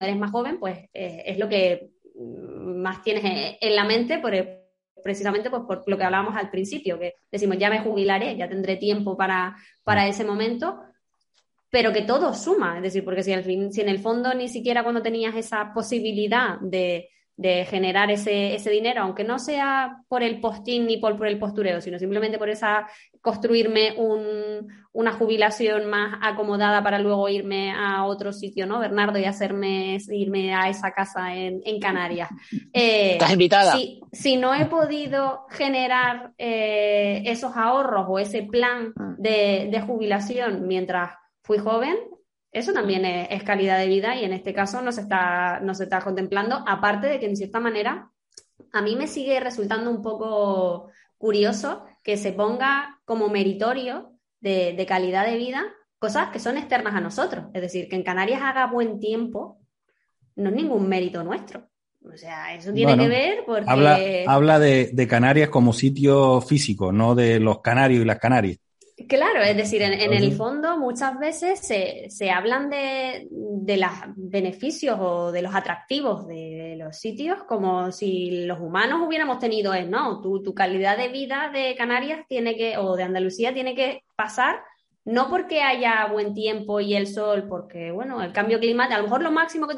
[0.00, 4.34] eres más joven, pues eh, es lo que más tienes en la mente por
[5.02, 8.76] precisamente pues, por lo que hablábamos al principio, que decimos, ya me jubilaré, ya tendré
[8.76, 10.80] tiempo para, para ese momento,
[11.74, 14.48] pero que todo suma, es decir, porque si, al fin, si en el fondo ni
[14.48, 17.10] siquiera cuando tenías esa posibilidad de,
[17.68, 21.80] generar ese, ese, dinero, aunque no sea por el postín ni por, por el postureo,
[21.80, 22.86] sino simplemente por esa
[23.20, 29.18] construirme un, una jubilación más acomodada para luego irme a otro sitio, ¿no, Bernardo?
[29.18, 32.28] Y hacerme irme a esa casa en, Canarias.
[32.72, 33.74] Eh, ¿Estás invitada?
[34.12, 39.14] Si, no he podido generar eh, esos ahorros o ese plan ah.
[39.18, 41.10] de, de jubilación mientras
[41.44, 41.96] fui joven,
[42.50, 45.84] eso también es, calidad de vida y en este caso no se, está, no se
[45.84, 48.10] está contemplando, aparte de que en cierta manera
[48.72, 50.88] a mí me sigue resultando un poco
[51.18, 55.64] curioso que se ponga como meritorio de, calidad de vida
[55.98, 57.46] cosas que son externas a nosotros.
[57.54, 59.58] Es decir, que en Canarias haga buen tiempo
[60.36, 61.68] no es ningún mérito nuestro.
[62.02, 64.24] O sea, eso tiene que ver porque...
[64.28, 68.58] Habla, de, de, Canarias como sitio físico, no de los canarios y las canarias.
[69.08, 75.42] Claro, es decir, en, el fondo muchas veces se, hablan de, los beneficios o de
[75.42, 80.54] los atractivos de, los sitios como si los humanos hubiéramos tenido, es, no, tu, tu
[80.54, 84.60] calidad de vida de Canarias tiene que, o de Andalucía tiene que pasar
[85.04, 89.04] no porque haya buen tiempo y el sol, porque, bueno, el cambio climático, a lo
[89.04, 89.74] mejor lo máximo que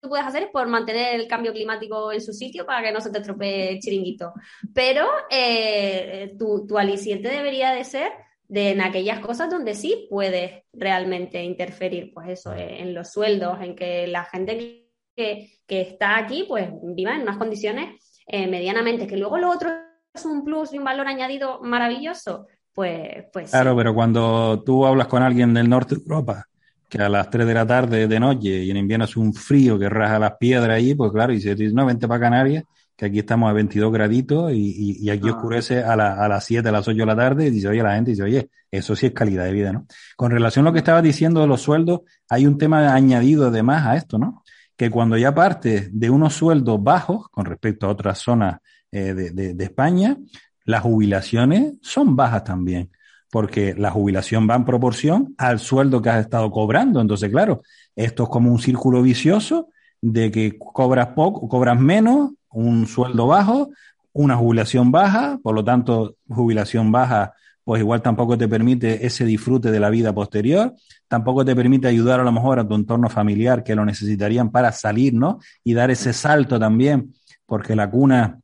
[0.00, 3.00] tú puedes hacer es por mantener el cambio climático en su sitio para que no
[3.00, 4.32] se te estropee el chiringuito.
[4.72, 8.12] Pero eh, tu, tu aliciente debería de ser
[8.50, 13.76] de en aquellas cosas donde sí puedes realmente interferir, pues eso, en los sueldos, en
[13.76, 19.38] que la gente que, está aquí, pues viva en unas condiciones eh, medianamente, que luego
[19.38, 19.70] lo otro
[20.12, 25.06] es un plus y un valor añadido maravilloso, pues, pues Claro, pero cuando tú hablas
[25.06, 26.46] con alguien del norte de Europa,
[26.88, 29.78] que a las 3 de la tarde de noche y en invierno es un frío
[29.78, 32.64] que raja las piedras ahí, pues claro, y si dices, no, vente para Canarias,
[33.00, 35.32] que aquí estamos a 22 graditos y, aquí ah.
[35.32, 38.10] oscurece a, las 7, a las 8 de la tarde y dice, oye, la gente
[38.10, 39.86] dice, oye, eso sí es calidad de vida, ¿no?
[40.16, 43.86] Con relación a lo que estabas diciendo de los sueldos, hay un tema añadido además
[43.86, 44.44] a esto, ¿no?
[44.76, 48.58] Que cuando ya parte de unos sueldos bajos con respecto a otras zonas
[48.92, 50.18] eh, de, España,
[50.66, 52.90] las jubilaciones son bajas también
[53.30, 57.00] porque la jubilación va en proporción al sueldo que has estado cobrando.
[57.00, 57.62] Entonces, claro,
[57.96, 59.68] esto es como un círculo vicioso
[60.02, 63.70] de que cobras poco, cobras menos, un sueldo bajo,
[64.12, 67.34] una jubilación baja, por lo tanto, jubilación baja,
[67.64, 70.74] pues igual tampoco te permite ese disfrute de la vida posterior,
[71.06, 74.72] tampoco te permite ayudar a lo mejor a tu entorno familiar que lo necesitarían para
[74.72, 75.38] salir, ¿no?
[75.62, 77.14] Y dar ese salto también,
[77.46, 78.40] porque la cuna,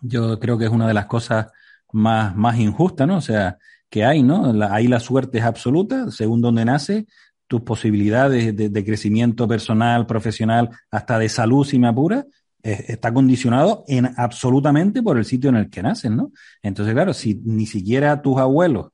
[0.00, 1.48] yo creo que es una de las cosas
[1.92, 3.16] más, más injustas, ¿no?
[3.16, 4.52] O sea, que hay, ¿no?
[4.70, 7.06] ahí la suerte es absoluta, según donde nace,
[7.46, 12.24] tus posibilidades de, de, crecimiento personal, profesional, hasta de salud, si me apura,
[12.62, 16.32] está condicionado en absolutamente por el sitio en el que nacen, ¿no?
[16.62, 18.90] Entonces, claro, si ni siquiera tus abuelos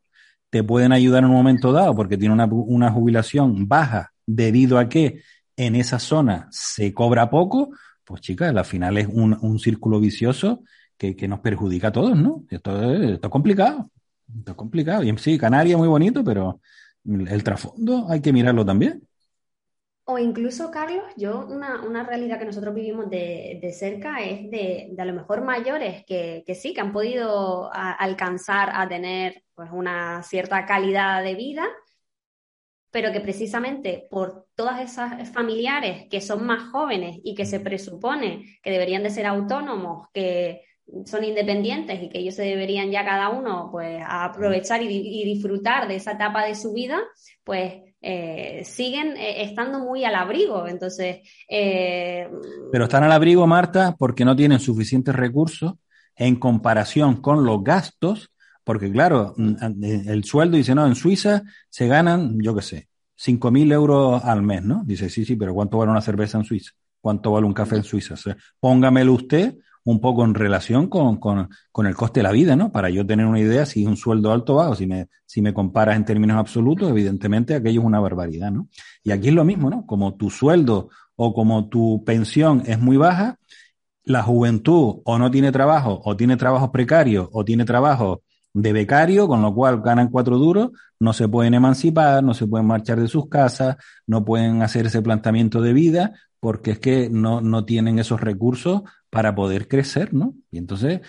[0.50, 5.22] te pueden ayudar en un momento dado porque tienen una, jubilación baja debido a que
[5.56, 7.70] en esa zona se cobra poco,
[8.04, 10.62] pues chicas, al final es un, círculo vicioso
[10.96, 12.44] que, nos perjudica a todos, ¿no?
[12.50, 13.90] Esto, es complicado,
[14.38, 15.02] esto es complicado.
[15.02, 16.60] Y sí, Canarias muy bonito, pero
[17.04, 19.02] el trasfondo hay que mirarlo también.
[20.10, 24.88] O incluso, Carlos, yo una, una realidad que nosotros vivimos de, de cerca es de,
[24.92, 29.44] de, a lo mejor mayores que, que sí, que han podido a, alcanzar a tener
[29.54, 31.66] pues, una cierta calidad de vida,
[32.90, 38.58] pero que precisamente por todas esas familiares que son más jóvenes y que se presupone
[38.62, 40.62] que deberían de ser autónomos, que
[41.04, 45.86] son independientes y que ellos se deberían ya cada uno pues aprovechar y, y disfrutar
[45.86, 46.98] de esa etapa de su vida,
[47.44, 50.66] pues eh, siguen eh, estando muy al abrigo.
[50.66, 51.20] Entonces.
[51.48, 52.28] Eh,
[52.70, 55.74] Pero están al abrigo, Marta, porque no tienen suficientes recursos
[56.16, 58.32] en comparación con los gastos,
[58.64, 59.34] porque claro,
[59.82, 64.62] el sueldo dice, no, en Suiza se ganan, yo qué sé, 5.000 euros al mes,
[64.62, 64.82] ¿no?
[64.84, 66.72] Dice, sí, sí, pero ¿cuánto vale una cerveza en Suiza?
[67.00, 68.14] ¿Cuánto vale un café en Suiza?
[68.14, 69.56] O sea, póngamelo usted
[69.88, 72.70] un poco en relación con, con, con, el coste de la vida, ¿no?
[72.70, 75.40] Para yo tener una idea si es un sueldo alto o bajo, si me, si
[75.40, 78.68] me comparas en términos absolutos, evidentemente aquello es una barbaridad, ¿no?
[79.02, 79.86] Y aquí es lo mismo, ¿no?
[79.86, 83.38] Como tu sueldo o como tu pensión es muy baja,
[84.04, 88.22] la juventud o no tiene trabajo, o tiene trabajos precarios, o tiene trabajo
[88.52, 90.70] de becario, con lo cual ganan cuatro duros,
[91.00, 93.76] no se pueden emancipar, no se pueden marchar de sus casas,
[94.06, 98.82] no pueden hacer ese planteamiento de vida, porque es que no, no tienen esos recursos
[99.10, 100.34] para poder crecer, ¿no?
[100.50, 101.00] Y entonces,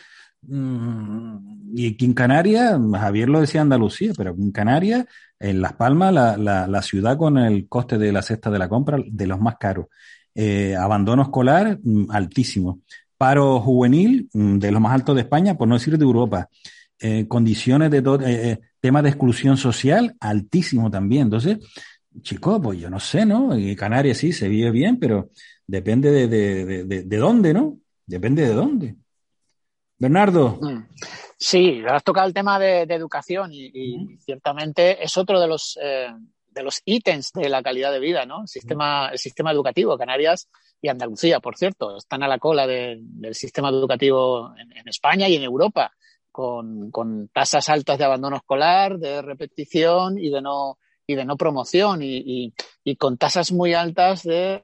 [0.42, 5.06] mmm, y aquí en Canarias, Javier lo decía Andalucía, pero en Canarias,
[5.40, 8.98] en Las Palmas, la, la, ciudad con el coste de la cesta de la compra
[9.06, 9.88] de los más caros.
[10.36, 12.82] Eh, abandono escolar mmm, altísimo.
[13.18, 16.50] Paro juvenil mmm, de los más altos de España, por no decir de Europa.
[17.00, 21.24] Eh, condiciones de todo, eh, temas de exclusión social altísimo también.
[21.24, 21.58] Entonces,
[22.22, 23.54] chicos, pues yo no sé, ¿no?
[23.54, 25.30] En Canarias sí se vive bien, pero
[25.66, 27.78] depende de, de, de, de dónde, ¿no?
[28.10, 28.96] Depende de dónde.
[30.00, 30.60] Bernardo.
[31.38, 35.78] Sí, has tocado el tema de, de educación y, y, ciertamente es otro de los,
[35.80, 36.08] eh,
[36.48, 38.42] de los ítems de la calidad de vida, ¿no?
[38.42, 40.50] El sistema, el sistema educativo, Canarias
[40.82, 45.30] y Andalucía, por cierto, están a la cola de, del sistema educativo en, en, España
[45.30, 45.94] y en Europa,
[46.32, 51.38] con, con tasas altas de abandono escolar, de repetición y de no, y de no
[51.38, 52.54] promoción y, y,
[52.84, 54.64] y con tasas muy altas de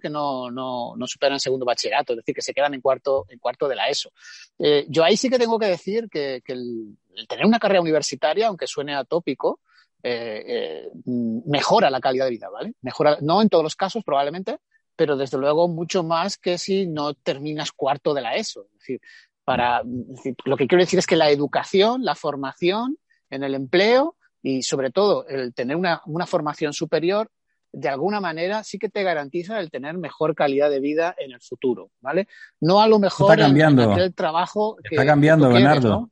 [0.00, 3.38] que no, no, no, superan segundo bachillerato, es decir, que se quedan en cuarto, en
[3.38, 4.10] cuarto de la ESO.
[4.58, 6.96] Eh, yo ahí sí que tengo que decir que, el,
[7.28, 9.60] tener una carrera universitaria, aunque suene atópico,
[10.02, 10.90] eh, eh,
[11.46, 12.74] mejora la calidad de vida, ¿vale?
[12.82, 14.58] Mejora, no en todos los casos probablemente,
[14.96, 18.66] pero desde luego mucho más que si no terminas cuarto de la ESO.
[18.72, 19.00] Es decir,
[19.44, 19.82] para,
[20.44, 22.98] lo que quiero decir es que la educación, la formación
[23.30, 27.30] en el empleo y sobre todo el tener una, una formación superior
[27.72, 31.40] de alguna manera sí que te garantiza el tener mejor calidad de vida en el
[31.40, 32.28] futuro, ¿vale?
[32.60, 33.92] No a lo mejor está cambiando.
[33.92, 36.10] aquel trabajo que está cambiando, que Bernardo.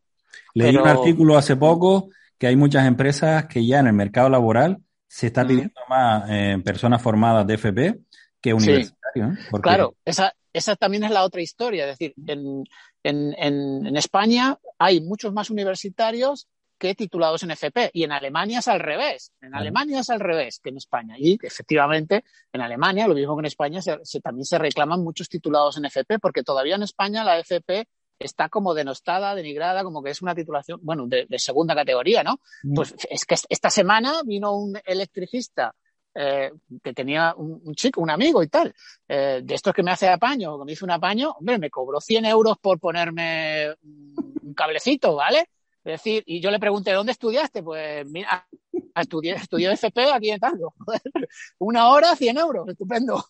[0.54, 0.82] Leí Pero...
[0.82, 2.08] un artículo hace poco
[2.38, 5.88] que hay muchas empresas que ya en el mercado laboral se está pidiendo uh -huh.
[5.88, 8.00] más eh, personas formadas de FP
[8.40, 8.96] que universitarios.
[9.14, 9.20] Sí.
[9.20, 9.46] ¿eh?
[9.50, 9.68] Porque...
[9.68, 11.84] Claro, esa, esa también es la otra historia.
[11.84, 12.64] Es decir, en,
[13.02, 16.48] en, en, en España hay muchos más universitarios
[16.80, 17.90] que titulados en FP.
[17.92, 19.32] Y en Alemania es al revés.
[19.40, 21.14] En Alemania es al revés que en España.
[21.18, 25.28] Y efectivamente, en Alemania, lo mismo que en España, se, se, también se reclaman muchos
[25.28, 27.86] titulados en FP, porque todavía en España la FP
[28.18, 32.40] está como denostada, denigrada, como que es una titulación, bueno, de, de segunda categoría, ¿no?
[32.62, 32.74] Mm.
[32.74, 35.74] Pues es que esta semana vino un electricista
[36.14, 36.50] eh,
[36.82, 38.74] que tenía un, un, chico, un amigo y tal,
[39.06, 42.00] eh, de estos que me hace apaño, que me hizo un apaño, hombre, me cobró
[42.00, 45.48] 100 euros por ponerme un cablecito, ¿vale?
[45.90, 47.62] Es decir, y yo le pregunté, ¿dónde estudiaste?
[47.62, 48.46] Pues mira,
[48.94, 50.74] estudié, estudié FP aquí en Tango.
[51.58, 53.24] Una hora, 100 euros, estupendo.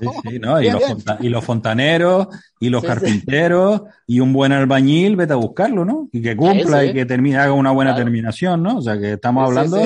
[0.00, 0.58] Sí, sí, ¿no?
[0.62, 0.82] Y, los,
[1.20, 2.28] y los, fontaneros,
[2.58, 6.08] y los sí, carpinteros, y un buen albañil, vete a buscarlo, ¿no?
[6.12, 8.04] Y que cumpla y que termine, haga una buena claro.
[8.04, 8.78] terminación, ¿no?
[8.78, 9.82] O sea, que estamos hablando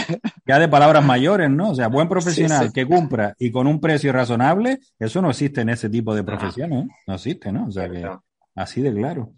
[0.47, 1.71] ya de palabras mayores, ¿no?
[1.71, 5.71] O sea, buen profesional que cumpla y con un precio razonable, eso no existe en
[5.71, 6.89] ese tipo de profesiones, ¿eh?
[7.07, 7.67] No existe, ¿no?
[7.67, 8.09] O sea, que
[8.55, 9.33] así de claro.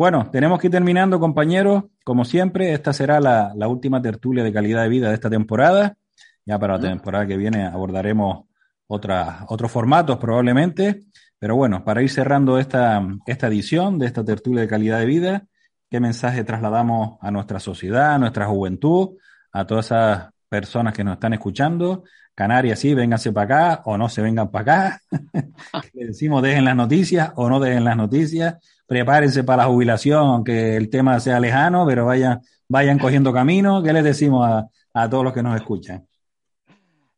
[0.00, 1.84] Bueno, tenemos que ir terminando, compañeros.
[2.04, 5.98] Como siempre, esta será la, la, última tertulia de calidad de vida de esta temporada.
[6.46, 8.46] Ya para la temporada que viene abordaremos
[8.86, 11.02] otros formatos probablemente.
[11.38, 15.44] Pero bueno, para ir cerrando esta, esta edición de esta tertulia de calidad de vida,
[15.90, 19.18] ¿qué mensaje trasladamos a nuestra sociedad, a nuestra juventud,
[19.52, 22.04] a todas esas personas que nos están escuchando?
[22.34, 25.00] Canarias, sí, vénganse para acá o no se vengan para acá.
[25.92, 28.56] Le decimos dejen las noticias o no dejen las noticias
[28.90, 33.84] prepárense para la jubilación, aunque el tema sea lejano, pero vayan, vayan cogiendo camino.
[33.84, 36.04] ¿Qué les decimos a, a todos los que nos escuchan?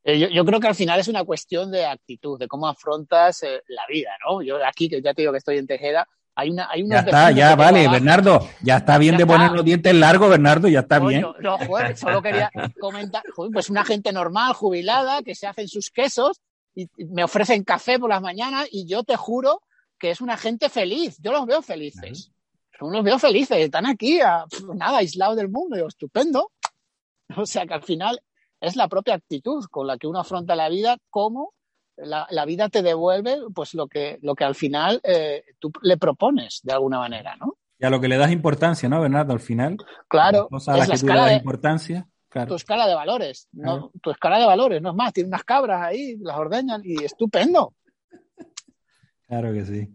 [0.04, 3.42] Eh, yo, yo, creo que al final es una cuestión de actitud, de cómo afrontas
[3.44, 4.42] eh, la vida, ¿no?
[4.42, 7.30] Yo aquí, que ya te digo que estoy en Tejeda, Hay una, hay ya está,
[7.30, 8.46] ya vale, Bernardo.
[8.60, 11.24] Ya está bien de poner los dientes largos, Bernardo, ya está bien.
[11.40, 16.42] No, joder, solo quería comentar, pues una gente normal, jubilada, que se hacen sus quesos
[16.74, 19.62] y me ofrecen café por las mañanas y yo te juro
[20.02, 21.16] que es una gente feliz.
[21.22, 22.32] Yo los veo felices.
[22.80, 23.56] Yo los veo felices.
[23.56, 24.18] Están aquí,
[24.74, 25.76] nada, aislados del mundo.
[25.76, 26.50] Digo, estupendo.
[27.36, 28.20] O sea que al final
[28.60, 31.54] es la propia actitud con la que uno afronta la vida, cómo
[31.96, 36.60] la, vida te devuelve pues lo que, lo que al final eh, tú le propones
[36.62, 37.56] de alguna manera, ¿no?
[37.78, 39.32] Y a lo que le das importancia, ¿no, Bernardo?
[39.32, 39.78] Al final.
[40.08, 40.50] Claro.
[40.66, 42.06] a la que tú le das importancia.
[42.46, 43.92] Tu escala de valores, ¿no?
[44.02, 47.72] Tu escala de valores, no es más, tiene unas cabras ahí, las ordeñan y estupendo.
[49.32, 49.88] Claro que sí.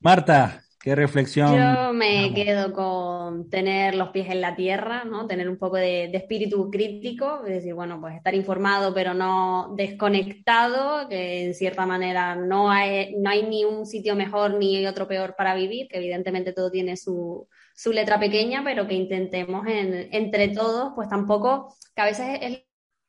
[0.00, 1.54] Marta, ¿Qué reflexión?
[1.54, 5.26] Yo me quedo con tener los pies en la tierra, ¿no?
[5.26, 11.06] Tener un poco de, espíritu crítico, es decir, bueno, pues estar informado pero no desconectado,
[11.08, 15.34] que en cierta manera no hay, no hay ni un sitio mejor ni otro peor
[15.36, 20.92] para vivir, que evidentemente todo tiene su, su letra pequeña, pero que intentemos entre todos,
[20.94, 22.64] pues tampoco, que a veces es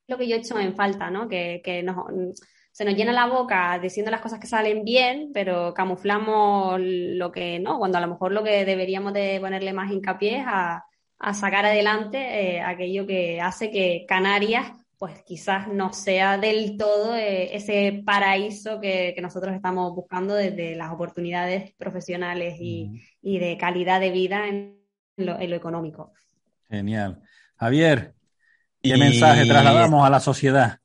[0.07, 1.29] lo que yo he hecho en falta, ¿no?
[1.29, 1.95] Que, que nos
[2.79, 7.59] se nos llena la boca diciendo las cosas que salen bien, pero camuflamos lo que
[7.59, 10.85] no, cuando a lo mejor lo que deberíamos de ponerle más hincapié es a,
[11.33, 17.53] sacar adelante eh, aquello que hace que Canarias pues quizás no sea del todo eh,
[17.53, 24.47] ese paraíso que, nosotros estamos buscando desde las oportunidades profesionales y, de calidad de vida
[24.47, 24.79] en
[25.17, 26.13] lo, económico.
[26.69, 27.19] Genial.
[27.57, 28.13] Javier,
[28.81, 30.79] ¿qué mensaje trasladamos a la sociedad?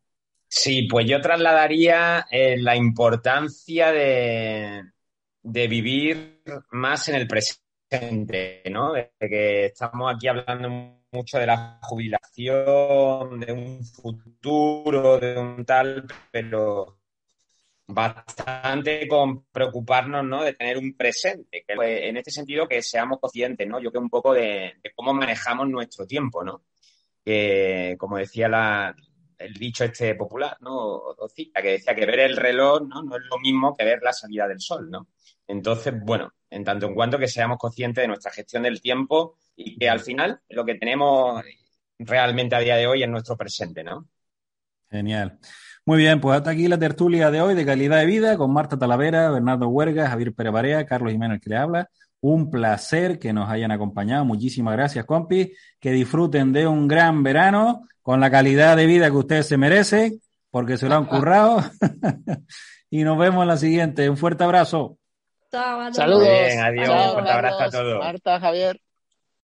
[0.57, 4.85] Sí, pues yo trasladaría eh, la importancia de,
[5.43, 8.93] vivir más en el presente, ¿no?
[8.93, 16.07] De que estamos aquí hablando mucho de la jubilación, de un futuro, de un tal,
[16.31, 17.01] pero
[17.89, 20.45] bastante con preocuparnos, ¿no?
[20.45, 21.65] De tener un presente.
[21.67, 23.81] Que, pues, en este sentido, que seamos conscientes, ¿no?
[23.81, 26.63] Yo creo un poco de, de cómo manejamos nuestro tiempo, ¿no?
[27.25, 28.95] Que, como decía la,
[29.39, 30.75] el dicho este popular, ¿no?
[30.77, 33.03] O, cita, que decía que ver el reloj ¿no?
[33.03, 35.09] no es lo mismo que ver la salida del sol, ¿no?
[35.47, 39.79] Entonces, bueno, en tanto en cuanto que seamos conscientes de nuestra gestión del tiempo y
[39.79, 41.43] que al final lo que tenemos
[41.99, 44.09] realmente a día de hoy es nuestro presente, ¿no?
[44.91, 45.39] Genial.
[45.87, 48.79] Muy bien, pues hasta aquí la tertulia de hoy de calidad de vida con Marta
[48.79, 51.91] Talavera, Bernardo Huerga, Javier Pérez Carlos Jiménez que le habla.
[52.27, 54.25] Un placer que nos hayan acompañado.
[54.25, 55.53] Muchísimas gracias, compi.
[55.79, 60.23] Que disfruten de un gran verano con la calidad de vida que ustedes se merecen,
[60.51, 61.63] porque se lo han currado.
[62.89, 64.09] y nos vemos en la siguiente.
[64.09, 64.97] Un fuerte abrazo.
[65.51, 66.23] Saludos.
[66.23, 66.89] Bien, adiós.
[66.89, 67.99] un fuerte abrazo a todos.
[67.99, 68.81] Marta, Javier.